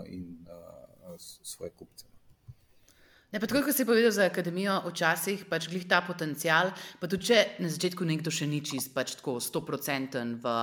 [0.07, 2.10] in uh, svoje kupce.
[3.31, 7.31] Ne, pa tako, kot si povedal za akademijo, včasih pač glih ta potencial, pa tudi
[7.31, 10.55] če na začetku nekdo še ni čist, pač tako 100-procenten v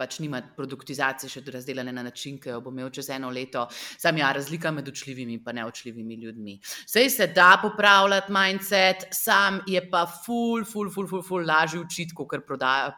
[0.00, 3.66] pač nima produktizacije še razdeljene na način, ki jo bo imel čez eno leto.
[4.00, 6.56] Sam ja, razlika med učljivimi in neočljivimi ljudmi.
[6.88, 12.14] Sej se da popravljati mindset, sam je pa ful, ful, ful, ful, ful lažje učiti,
[12.16, 12.46] kot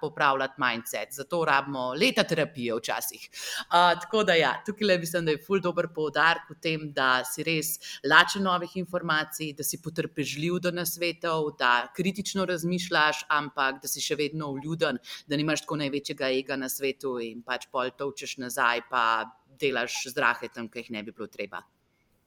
[0.00, 1.14] popravljati mindset.
[1.16, 3.28] Zato rabimo leta terapije včasih.
[3.32, 7.24] Uh, tako da ja, tukaj le mislim, da je ful dober poudarek v tem, da
[7.26, 7.74] si res
[8.06, 14.18] lačen novih informacij, da si potrpežljiv do nasvetov, da kritično razmišljaš, ampak da si še
[14.20, 18.88] vedno vljuden, da nimaš tako največjega ega na svetu svetu in pač pol točeš nazaj,
[18.90, 19.24] pa
[19.58, 21.62] delaš zdrahe tam, ki jih ne bi bilo treba.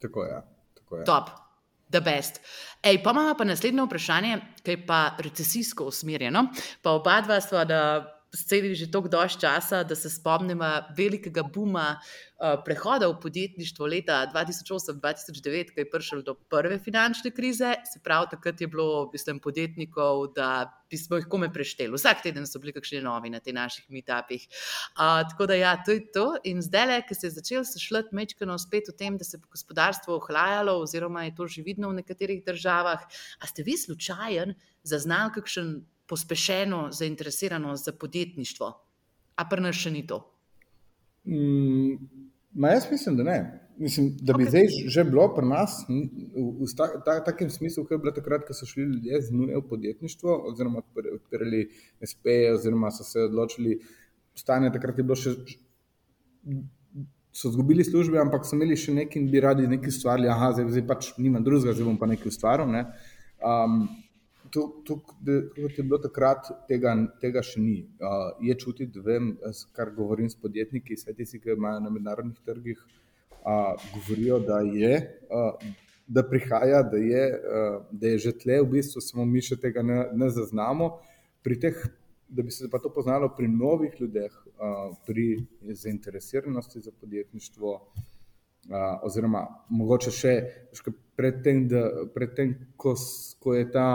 [0.01, 0.41] Tako je.
[0.76, 1.05] Tako je.
[1.05, 1.30] Top.
[1.88, 2.41] The best.
[2.82, 6.47] Ej, pa imamo pa naslednje vprašanje, ki je pa recesijsko usmerjeno.
[6.82, 10.68] Pa oba dva sva, da sedeli že tako dolgo časa, da se spomnimo
[10.98, 17.76] velikega buma uh, prehoda v podjetništvo leta 2008-2009, ko je prišel do prve finančne krize.
[17.94, 21.96] Se pravi, takrat je bilo, mislim, podjetnikov, da bi smo jih kome prešteli.
[21.96, 24.48] Vsak teden so bili kakšni novi na teh naših meetupih.
[24.94, 26.28] Uh, tako da, ja, to je to.
[26.44, 30.20] In zdaj, ki se je začel sešljati mečkano spet o tem, da se bo gospodarstvo
[30.20, 33.02] ohlajalo, oziroma je to že vidno v nekaterih državah.
[33.40, 38.72] A ste vi slučajen zaznali kakšen pospešeno zainteresiranost za podjetništvo,
[39.36, 40.22] a pa nas še ni to.
[41.26, 41.97] Mm,
[42.53, 43.38] ma jaz mislim, da ne.
[43.78, 44.49] Mislim, da bi okay.
[44.49, 45.97] zdaj že bilo pri nas v,
[46.64, 49.60] v ta, ta, takem smislu, kot je bilo takrat, ko so šli ljudje z nujo
[49.60, 51.66] v podjetništvo, oziroma odprli
[52.10, 53.82] SP, oziroma so se odločili,
[54.36, 55.36] stanje takrat je bilo še.
[57.36, 60.70] So izgubili službe, ampak so imeli še nekaj in bi radi nekaj ustvarili, ah, zdaj,
[60.72, 62.72] zdaj pač nima drugega, zdaj bom pa nekaj ustvaril.
[62.72, 62.86] Ne.
[63.43, 63.89] Um,
[64.64, 67.80] kot je bilo takrat, tega, tega še ni.
[67.99, 69.34] Uh, je čutiti, vem,
[69.76, 72.80] kar govorim s podjetniki, vse tisti, ki imajo na mednarodnih trgih,
[73.41, 75.01] uh, govorijo, da je.
[75.30, 75.74] Uh,
[76.06, 77.22] Da prihaja, da je,
[77.89, 80.91] da je že tle, v bistvu samo mi še tega ne, ne zaznamo.
[81.41, 81.80] Teh,
[82.30, 84.36] da bi se pa to poznalo pri novih ljudeh,
[85.08, 85.26] pri
[85.74, 87.72] zainteresiranosti za podjetništvo,
[89.01, 90.36] oziroma mogoče še
[91.18, 91.66] predtem,
[92.14, 92.38] pred
[92.78, 92.93] ko,
[93.39, 93.88] ko je ta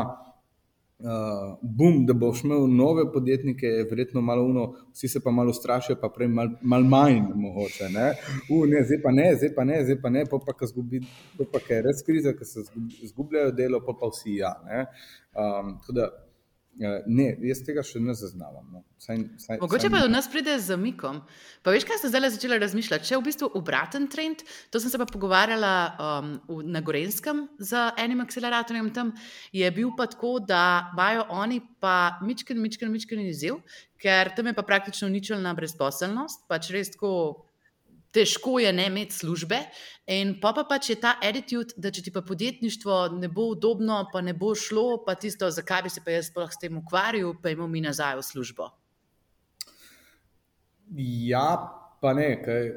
[1.01, 5.53] uh, bum, da boš imel nove podjetnike, je verjetno malo uno, vsi se pa malo
[5.53, 7.88] strašijo, pa prej malo mal manj mogoče.
[7.94, 8.12] Ne?
[8.51, 11.03] Uh, ne, zdaj pa ne, zdaj pa ne, zdaj pa ne, pa pa, zgubi,
[11.38, 12.66] pa, pa je res kriza, ker se
[13.12, 14.55] zgubljajo delo, pa pa vsi ja.
[15.30, 16.30] Um, Eh,
[17.06, 18.64] ne, jaz tega še ne zaznavam.
[18.72, 18.82] No.
[19.00, 21.20] Saj, saj, Mogoče saj pa do nas pride z zamikom.
[21.64, 23.08] Pa veš, kaj ste zdaj začeli razmišljati?
[23.08, 27.46] Če je v bistvu obraten trend, to sem se pa pogovarjala um, v, na Gorenskem
[27.58, 29.12] z enim akceleratorjem tam,
[29.52, 33.60] je bil pa tako, da imajo oni pa mičken, mičken, mičken izziv,
[34.00, 37.49] ker tam je pa praktično ničelna brezposelnost, pač res tako
[38.12, 39.58] težko je ne imeti službe.
[40.11, 44.02] In pa, pa pač je ta attitude, da če ti pa podjetništvo ne bo udobno,
[44.12, 47.36] pa ne bo šlo, pa tisto, zakaj bi se pa jaz sploh s tem ukvarjal,
[47.42, 48.70] pa imamo mi nazaj v službo.
[51.30, 51.46] Ja,
[52.02, 52.32] pa ne.
[52.42, 52.72] Kaj,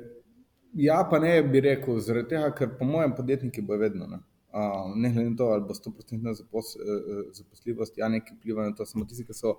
[0.78, 4.06] ja, pa ne bi rekel, zaradi tega, ker po mojem podjetniki bo vedno.
[4.12, 4.22] Ne,
[4.54, 8.78] uh, ne glede na to, ali bo 100% zapos, uh, zaposljivost, ja, nekaj vpliva na
[8.78, 8.86] to.
[8.86, 9.58] Samo tisti, ki so,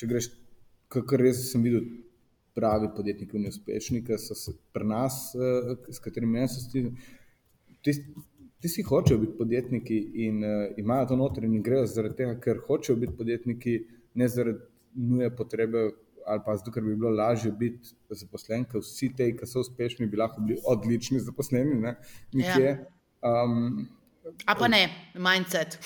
[0.00, 0.30] če greš,
[0.88, 1.84] kar res sem videl
[2.54, 6.94] pravi podjetniki in uspešni, ki so se pri nas, uh, s katerimi jaz sem.
[8.60, 12.60] Ti si hočejo biti podjetniki in uh, imajo to noter in grejo zaradi tega, ker
[12.66, 13.76] hočejo biti podjetniki,
[14.20, 14.60] ne zaradi
[14.94, 15.88] nuje potrebe
[16.26, 20.06] ali pa zato, ker bi bilo lažje biti zaposlen, ker vsi ti, ki so uspešni,
[20.06, 21.78] bi lahko bili odlični zaposleni.
[21.80, 21.94] Ne,
[22.34, 22.76] ja.
[23.24, 23.88] um,
[24.46, 24.82] a pa ne,
[25.14, 25.78] mindset.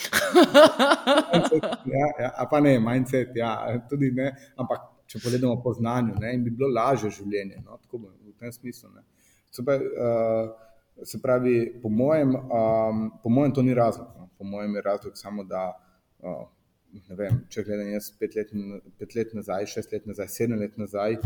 [1.33, 3.55] mindset ja, ja, a pa ne, mindset, ja,
[3.91, 7.61] tudi ne, ampak če pogledamo po znanju, ne, in bi bilo lažje življenje.
[7.63, 8.91] No, tako bo v tem smislu.
[9.63, 10.49] Pa, uh,
[11.07, 14.11] se pravi, po mojem, um, po mojem, to ni razlog.
[14.19, 14.27] No.
[14.39, 15.69] Po mojem je razlog samo, da
[16.27, 16.43] uh,
[17.15, 18.51] vem, če gledam jaz pet let,
[18.99, 21.21] pet let nazaj, šest let nazaj, sedem let nazaj,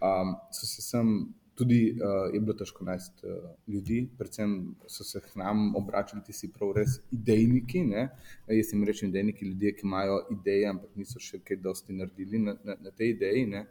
[0.00, 1.12] um, so se sem
[1.54, 6.32] tudi uh, je bilo težko najti uh, ljudi, predvsem so se k nam obračali ti
[6.32, 7.84] si prav res idejniki.
[7.86, 8.08] Ne?
[8.48, 12.56] Jaz jim rečem idejniki, ljudje, ki imajo ideje, ampak niso še kaj dosti naredili na,
[12.64, 13.46] na, na tej ideji.
[13.46, 13.64] Ne?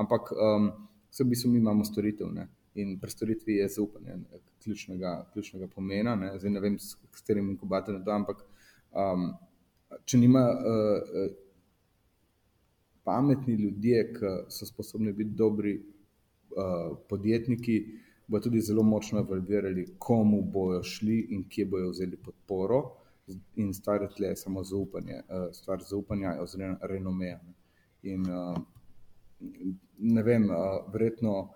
[0.00, 0.70] Ampak um,
[1.10, 2.32] vse v bistvu mi imamo storitev.
[2.34, 2.48] Ne?
[2.80, 4.18] In pri storitvi je zaupanje
[4.64, 6.16] ključnega, ključnega pomena.
[6.16, 6.34] Ne?
[6.38, 8.44] Zdaj ne vem, s katerim inkubatorjem to, ampak
[8.92, 9.30] um,
[10.04, 11.32] če nima uh, uh,
[13.04, 15.78] pametni ljudje, ki so sposobni biti dobri
[16.56, 17.76] uh, podjetniki
[18.30, 22.82] bodo tudi zelo močno evalvirali, komu bojo šli in kje bojo vzeli podporo.
[23.56, 27.40] In stvar je samo zaupanje, uh, stvar zaupanja oziroma renomeja.
[28.02, 28.58] In uh,
[29.98, 31.50] ne vem, uh, verjetno uh,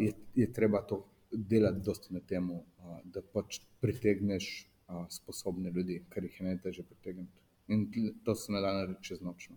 [0.00, 2.62] je, je treba to delati dosti na tem, uh,
[3.04, 7.40] da pač pritegneš uh, sposobne ljudi, ker jih je najtežje pritegniti.
[7.68, 7.88] In
[8.24, 9.48] to se ne da narediti čez noč.
[9.50, 9.56] No.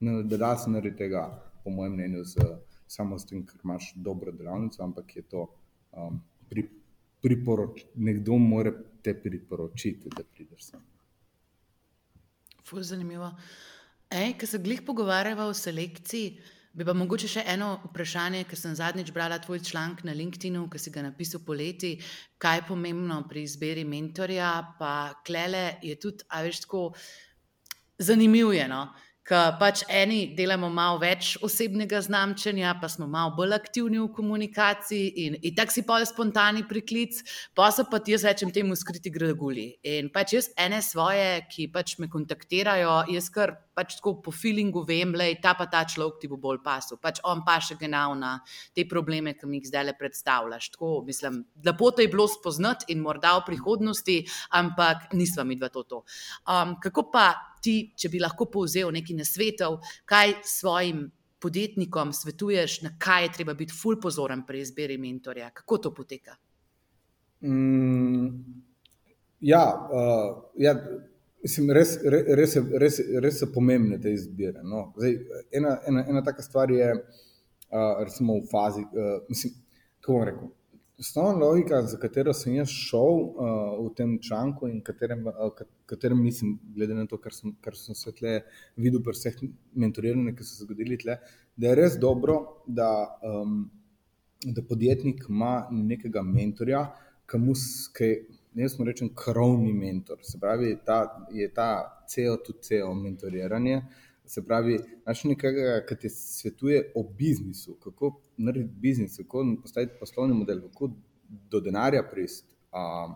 [0.00, 1.26] Ne da se narediti tega,
[1.64, 2.46] po mojem mnenju, z,
[2.90, 5.46] samo s tem, ker imaš dobro delavnico, ampak je to
[5.94, 6.20] um,
[6.50, 6.66] pri,
[7.22, 7.84] priporoč.
[7.94, 8.72] Nekdo mora
[9.02, 10.86] te priporočiti, da prideš sem.
[12.66, 13.30] Ful, zanimivo.
[14.10, 16.32] Ej, ko se glih pogovarjava o selekciji,
[16.74, 20.82] bi pa mogoče še eno vprašanje, ker sem zadnjič brala tvoj članek na LinkedIn-u, ki
[20.82, 21.96] si ga napisal poleti,
[22.42, 26.82] kaj je pomembno pri izbiri mentorja, pa klele je tudi, a veš, tako
[28.02, 28.54] zanimivo.
[28.70, 28.88] No?
[29.30, 35.12] Ker pač eni delamo malo več osebnega znamčenja, pa smo malo bolj aktivni v komunikaciji
[35.24, 37.20] in, in tako si pol spontani priklic,
[37.54, 39.68] pa so pa ti, jaz rečem, temu skriti gradguli.
[39.86, 44.82] In pač jaz ene svoje, ki pač me kontaktirajo, jaz kar pač tako po feelingu
[44.84, 47.00] vem, da je ta pa ta človek ti bo bolj pasel.
[47.00, 48.36] Pač on pa še genau na
[48.76, 50.70] te probleme, ki mi jih zdaj le predstavljaš.
[50.76, 54.18] Tako, mislim, lepo te je bilo spoznati in morda v prihodnosti,
[54.60, 55.86] ampak nisva mi dva to.
[55.88, 56.02] to.
[56.44, 57.32] Um, kako pa
[57.64, 61.08] ti, če bi lahko povzel nekaj nasvetov, kaj svojim
[61.40, 66.36] podjetnikom svetuješ, na kaj je treba biti ful pozoren pri izbiri mentorja, kako to poteka?
[67.40, 68.44] Mm,
[69.40, 70.76] ja, uh, ja.
[71.42, 74.60] Mislim, res, res, res, res so pomembne te izbire.
[74.66, 74.90] No.
[74.98, 75.14] Zdaj,
[75.56, 79.54] ena, ena, ena taka stvar je, uh, recimo, v fazi, uh, mislim,
[80.00, 80.50] kako bom rekel.
[81.00, 86.20] Osnovna logika, za katero sem jaz šel uh, v tem članku in katerem, uh, katerem
[86.20, 88.34] mislim, glede na to, kar sem, kar sem se tle
[88.76, 89.38] videl pri vseh
[89.80, 91.16] mentoriranjih, ki so se zgodili tle,
[91.56, 92.36] da je res dobro,
[92.68, 92.90] da,
[93.24, 93.62] um,
[94.44, 96.84] da podjetnik ima nekega mentorja,
[97.96, 98.12] ki
[98.54, 100.18] ne smo rečem, krovni mentor.
[100.22, 103.82] Se pravi, ta, je ta CEO, tudi CEO mentoriranje.
[104.24, 105.52] Se pravi, naš nekaj,
[105.88, 110.90] ki ti svetuje o biznisu, kako narediti biznis, kako postaviti poslovni model, kako
[111.50, 112.54] do denarja pristiti.
[112.70, 113.14] Uh,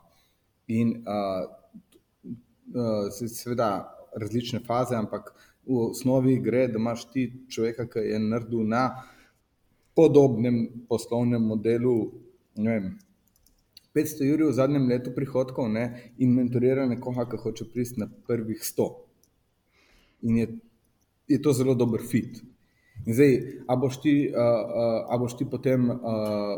[0.67, 1.45] in uh,
[2.75, 3.69] uh, seveda
[4.17, 5.35] različne faze, ampak
[5.67, 8.85] v osnovi gre, da imaš ti človeka, ki je naredil na
[9.95, 11.95] podobnem poslovnem modelu,
[12.57, 12.91] ne vem,
[13.95, 15.85] 500 jurjev v zadnjem letu prihodkov ne,
[16.19, 18.89] in mentorira nekoga, ki hoče priti na prvih 100.
[20.29, 20.49] In je,
[21.29, 22.41] je to zelo dober fit.
[23.05, 23.35] In zdaj,
[23.69, 25.99] a boš ti, uh, uh, a boš ti potem uh,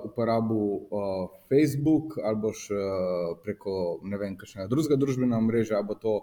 [0.07, 5.97] uporabil uh, Facebook ali boš uh, preko ne vem, kakšnega drugega družbenega mreža, ali bo
[5.99, 6.15] to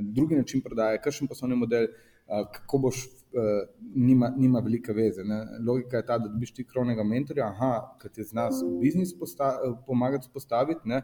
[0.00, 3.04] drugi način prodaje, kakšen poslovni model, uh, kako boš
[3.94, 5.24] nima, nima velike veze.
[5.24, 5.40] Ne?
[5.66, 7.50] Logika je ta, da dobiš ti krovnega mentorja,
[8.02, 8.48] ki ti zna
[8.80, 9.56] biznis posta,
[9.86, 11.02] pomagati spostaviti, ne?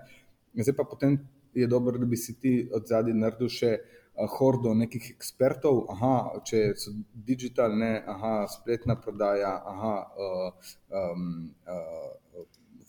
[0.54, 1.18] zdaj pa potem
[1.54, 3.76] je dobro, da bi si ti od zadaj naredil še.
[4.14, 6.92] Hordo nekih ekspertov, aha, če so
[7.26, 10.68] digitalne, aha, spletna prodaja, aha, uh,
[11.00, 11.24] um,
[11.66, 12.44] uh,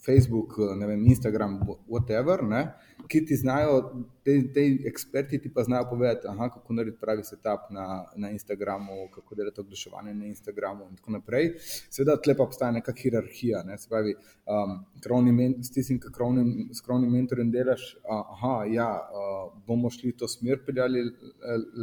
[0.06, 1.58] Facebook, vem, Instagram,
[1.90, 2.60] whatever, ne,
[3.08, 3.80] ki ti znajo,
[4.24, 9.08] te, te eksperti ti pa znajo povedati, aha, kako narediti pravi setup na, na Instagramu,
[9.14, 11.52] kako delati oglaševanje na Instagramu in tako naprej.
[11.90, 14.14] Seveda, tle pa obstaja neka hierarhija, ne, se pravi,
[14.46, 14.78] um,
[15.62, 16.12] s tistim, ki
[16.74, 21.04] s krovnim mentorjem delaš, aha, ja, uh, bomo šli to smer, peljali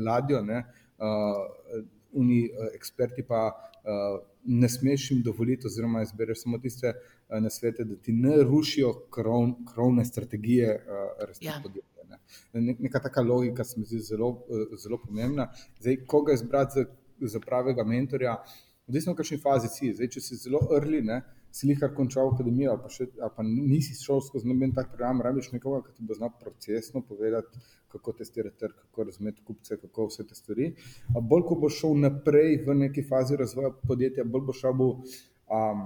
[0.05, 0.65] ladjo, ne,
[0.97, 6.93] uh, oni uh, eksperti pa uh, ne smeš jim dovoliti, oziroma izbereš samo tiste
[7.29, 11.59] na svete, da ti ne rušijo krov, krovne strategije uh, rasti ja.
[11.63, 12.03] podjetja.
[12.09, 12.75] Ne.
[12.79, 15.47] Neka taka logika se mi zdi zelo, uh, zelo pomembna.
[15.79, 16.85] Zdaj, koga izbrati za,
[17.19, 18.37] za pravega mentorja,
[18.87, 19.93] odvisno v kakšni fazi si.
[19.93, 21.21] Zdaj, če si zelo early, ne,
[21.53, 25.83] si jih končal akademijo, pa, še, pa nisi šel skozi noben tak program, rabiš nekoga,
[25.85, 27.61] ki ti bo znal procesno povedati,
[27.93, 30.71] kako testirati trg, kako razumeti kupce, kako vse te stvari.
[31.13, 35.85] A bolj, ko boš šel naprej v neki fazi razvoja podjetja, bolj boš šel um,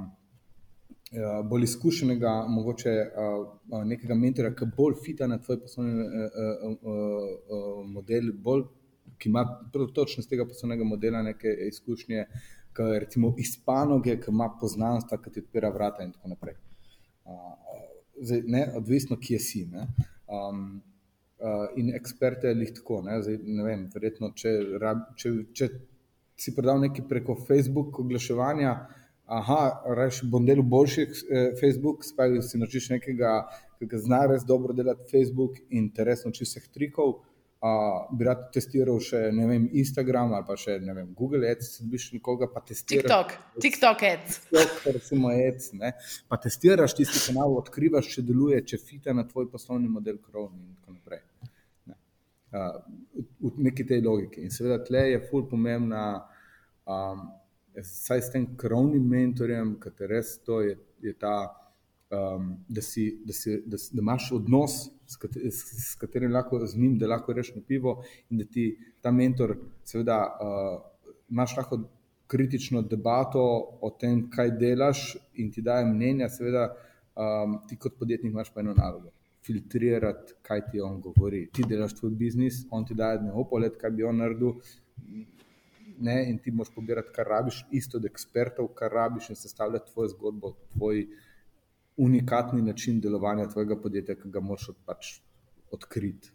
[1.50, 6.10] bolj izkušenega, mogoče uh, nekega mentora, ki bolj fita na tvoj poslovni uh,
[6.68, 8.66] uh, uh, model, bolj,
[9.18, 12.26] ki ima točno z tega poslovnega modela neke izkušnje,
[12.76, 16.60] ki je recimo iz panoge, ki ima poznanstva, ki ti odpira vrata in tako naprej.
[17.26, 17.56] Uh,
[18.22, 19.64] zdaj, ne, odvisno, kje si.
[19.72, 20.82] Um,
[21.40, 23.02] uh, in eksperte je tako.
[23.02, 23.22] Ne?
[23.24, 24.54] Zdaj, ne vem, verjetno, če,
[25.16, 25.70] če, če
[26.38, 28.76] si prodal nekaj preko Facebook oglaševanja,
[29.28, 29.62] aha,
[29.96, 33.40] reči bom delal boljši eh, Facebook, spavi si naučiš nekega,
[33.80, 37.20] ki zna res dobro delati Facebook in te res nauči vseh trikov.
[37.58, 41.98] Uh, bi rad testiral še vem, Instagram ali pa še vem, Google Ads, da bi
[41.98, 43.08] šel nekoga pa testirati.
[43.08, 43.32] TikTok,
[43.64, 44.36] TikTok Ads.
[44.52, 45.72] TikTok, recimo Ads.
[45.80, 45.90] Ne?
[46.30, 50.76] Pa testiraš tisti kanal, odkrivaš, če deluje, če fita na tvoj poslovni model, krovni in
[50.78, 51.24] tako naprej.
[51.90, 51.98] Ne?
[52.54, 54.46] Uh, v neki tej logiki.
[54.46, 56.06] In seveda tle je ful pomembna,
[56.86, 57.26] um,
[57.84, 61.38] saj s tem krovnim mentorjem, ki te res to je, je ta
[62.10, 66.78] um, da, si, da, si, da, da imaš odnos, s, kater, s katerim lahko z
[66.78, 68.70] njim, da lahko rečeš na pivo, in da ti
[69.02, 69.56] ta mentor,
[69.86, 71.82] seveda, uh, imaš lahko
[72.28, 73.44] kritično debato
[73.82, 76.70] o tem, kaj delaš, in ti daje mnenja, seveda,
[77.16, 79.14] um, ti kot podjetnik imaš pa eno nalogo.
[79.48, 81.46] Filtrirati, kaj ti on govori.
[81.54, 84.58] Ti delaš tvoj biznis, on ti daje nekaj opolet, kaj bi on naredil.
[85.98, 90.12] Ne, in ti moš pobirati, kar rabiš, isto od ekspertov, kar rabiš, in sestavljati tvojo
[90.14, 91.08] zgodbo, tvoj
[91.98, 95.16] unikatni način delovanja tvojega podjetja, ki ga moš od, pač
[95.74, 96.34] odkriti.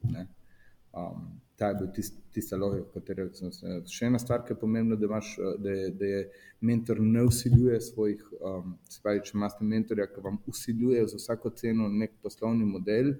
[0.92, 3.76] Um, ta je bil tist, tista logika, katero sem se.
[3.88, 6.22] Še ena stvar, ki je pomembna, da, imaš, da, je, da je
[6.60, 11.88] mentor ne usiljuje svojih, um, spravi, če imate mentorja, ki vam usiljuje za vsako ceno
[11.88, 13.14] nek poslovni model,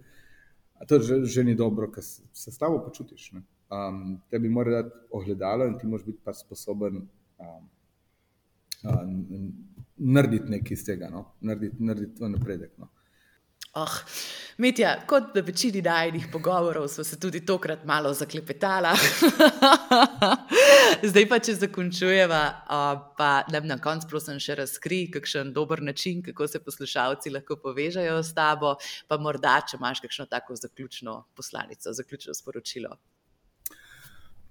[0.88, 3.30] to že, že ni dobro, ker se s tabo počutiš.
[3.72, 6.96] Um, tebi mora dati ogledalo in ti moraš biti pa sposoben
[7.38, 7.68] um,
[8.84, 9.52] um,
[9.96, 11.24] narediti nekaj iz tega, no?
[11.40, 12.74] narediti, narediti napredek.
[12.78, 12.90] No?
[13.72, 13.92] Oh,
[14.60, 18.90] Mitja, kot v večini najnih pogovorov, smo se tudi tokrat malo zaklepetali.
[21.08, 22.40] Zdaj pa, če zaključujeva,
[23.16, 28.20] pa nam na koncu, prosim, še razkri, kakšen dober način, kako se poslušalci lahko povežejo
[28.20, 28.74] s tabo,
[29.08, 32.98] pa morda, če imaš kakšno tako zaključno poslanico, zaključno sporočilo.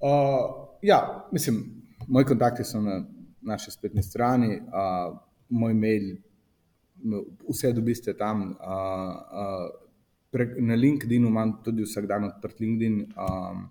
[0.01, 3.03] Uh, ja, mislim, moji kontakti so na
[3.41, 5.17] naši spletni strani, uh,
[5.49, 6.15] moj mail
[7.49, 8.41] vse dobiste tam.
[8.41, 8.47] Uh,
[10.39, 12.99] uh, na LinkedIn imam tudi vsak dan odprt LinkedIn.
[13.01, 13.69] Um,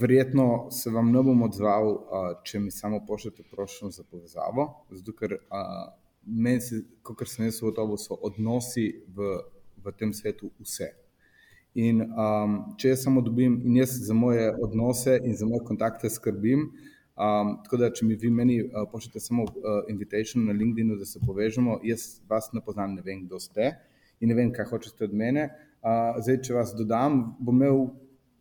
[0.00, 5.14] verjetno se vam ne bom odzval, uh, če mi samo pošljete prošljo za povezavo, zato
[5.18, 9.38] ker uh, meni, kot sem jaz gotovo, so odnosi v,
[9.82, 10.92] v tem svetu vse.
[11.74, 16.10] In um, če jaz samo dobim, in jaz za moje odnose in za moje kontakte
[16.12, 16.68] skrbim,
[17.12, 21.04] Um, tako da, če mi vi meni uh, pošljete samo uh, invitation na LinkedIn, da
[21.04, 23.74] se povežemo, jaz vas ne poznam, ne vem, kdo ste
[24.22, 25.50] in ne vem, kaj hočete od mene.
[25.82, 27.84] Uh, zdaj, če vas dodam, bom imel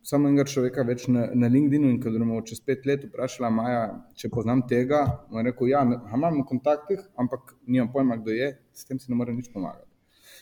[0.07, 3.83] samo enega človeka več na, na LinkedIn in ko bomo čez pet let vprašali, Maja,
[4.15, 8.87] če poznam tega, bom rekel, ja, imam v kontaktih, ampak nimam pojma, kdo je, s
[8.87, 9.90] tem si ne morem nič pomagati.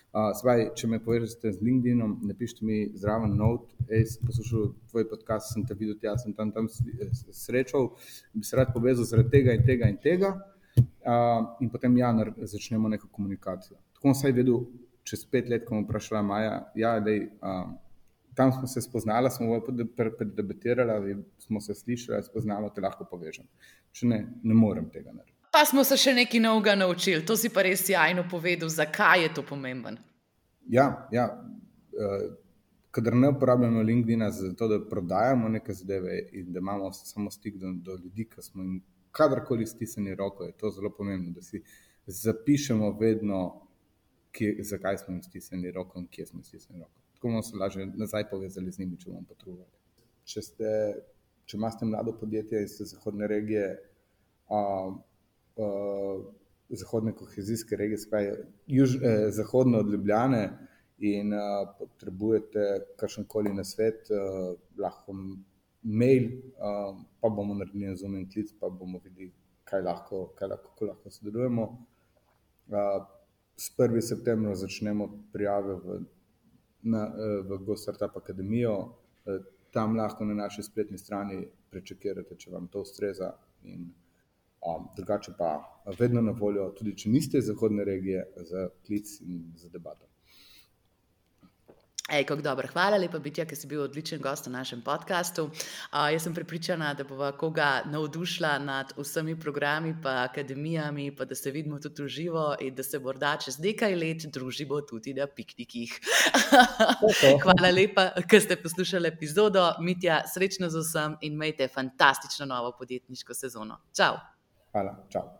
[0.10, 5.66] Svaj, če me povežete z LinkedInom, napišite mi zraven note, hej, poslušal tvoj podcast, sem
[5.70, 7.92] te videl, jaz sem tam, tam srečal,
[8.34, 10.34] bi se rad povezal zaradi tega in tega in tega.
[10.80, 12.10] Uh, in potem ja,
[12.42, 13.78] začnemo neko komunikacijo.
[13.98, 14.64] Tako sem vedel,
[15.06, 17.70] čez pet let, ko bom vprašala Maja, ja, dej, uh,
[18.38, 19.60] tam smo se spoznali, smo
[19.98, 23.46] predebatirali, smo se slišali, spoznamo, te lahko povežem.
[23.92, 25.39] Če ne, ne morem tega narediti.
[25.52, 29.34] Pa smo se še nekaj novega naučili, to si pa res jajno povedal, zakaj je
[29.34, 29.98] to pomemben.
[30.70, 31.26] Ja, ja.
[31.94, 32.30] Uh,
[32.92, 37.58] kadar ne uporabljamo LinkedIn za to, da prodajamo neke zadeve in da imamo samo stik
[37.58, 38.82] do, do ljudi, ki smo jim
[39.12, 41.64] kadarkoli stisnjeni roko, je to zelo pomembno, da si
[42.06, 43.42] zapišemo vedno,
[44.32, 47.02] kje, zakaj smo jim stisnjeni roko in kje smo jim stisnjeni roko.
[47.14, 49.72] Tako bomo se lažje nazaj povezali z njimi, če bomo potrebovali.
[50.24, 50.74] Če, ste,
[51.46, 53.66] če imate mlado podjetje iz zahodne regije,
[54.50, 54.94] uh,
[55.60, 56.26] uh,
[56.70, 58.32] zahodne kohezijske regije, skaj,
[58.68, 60.50] juž, eh, zahodno od Ljubljane
[60.98, 61.40] in uh,
[61.80, 62.66] potrebujete
[63.00, 65.16] kakšen koli na svet, uh, lahko
[65.84, 66.26] mail,
[66.58, 69.32] uh, pa bomo naredili na zumen klic, pa bomo videli,
[69.64, 71.64] kaj lahko, kaj lahko, kako lahko sodelujemo.
[72.70, 73.06] Uh,
[73.58, 74.02] s 1.
[74.02, 76.00] septembrom začnemo prijave v,
[76.82, 77.10] na,
[77.44, 78.96] v GoStartup Akademijo.
[79.72, 83.34] Tam lahko na naši spletni strani prečekirate, če vam to ustreza.
[83.68, 83.90] In
[84.60, 89.54] Um, drugače pa vedno na voljo, tudi če niste iz zahodne regije, za klic in
[89.56, 90.10] za debato.
[92.10, 95.44] Ej, kako dobro, hvala lepa, Bitja, ker si bil odličen gost v našem podkastu.
[95.46, 101.36] Uh, jaz sem prepričana, da bova koga navdušila nad vsemi programi in akademijami, pa da
[101.36, 105.28] se vidimo tudi v živo in da se morda čez nekaj let družimo tudi na
[105.28, 106.00] piknikih.
[107.44, 109.70] hvala lepa, ker ste poslušali epizodo.
[109.80, 113.78] Mitja, srečno z vsem in imejte fantastično novo podjetniško sezono.
[114.72, 115.39] 完了，找。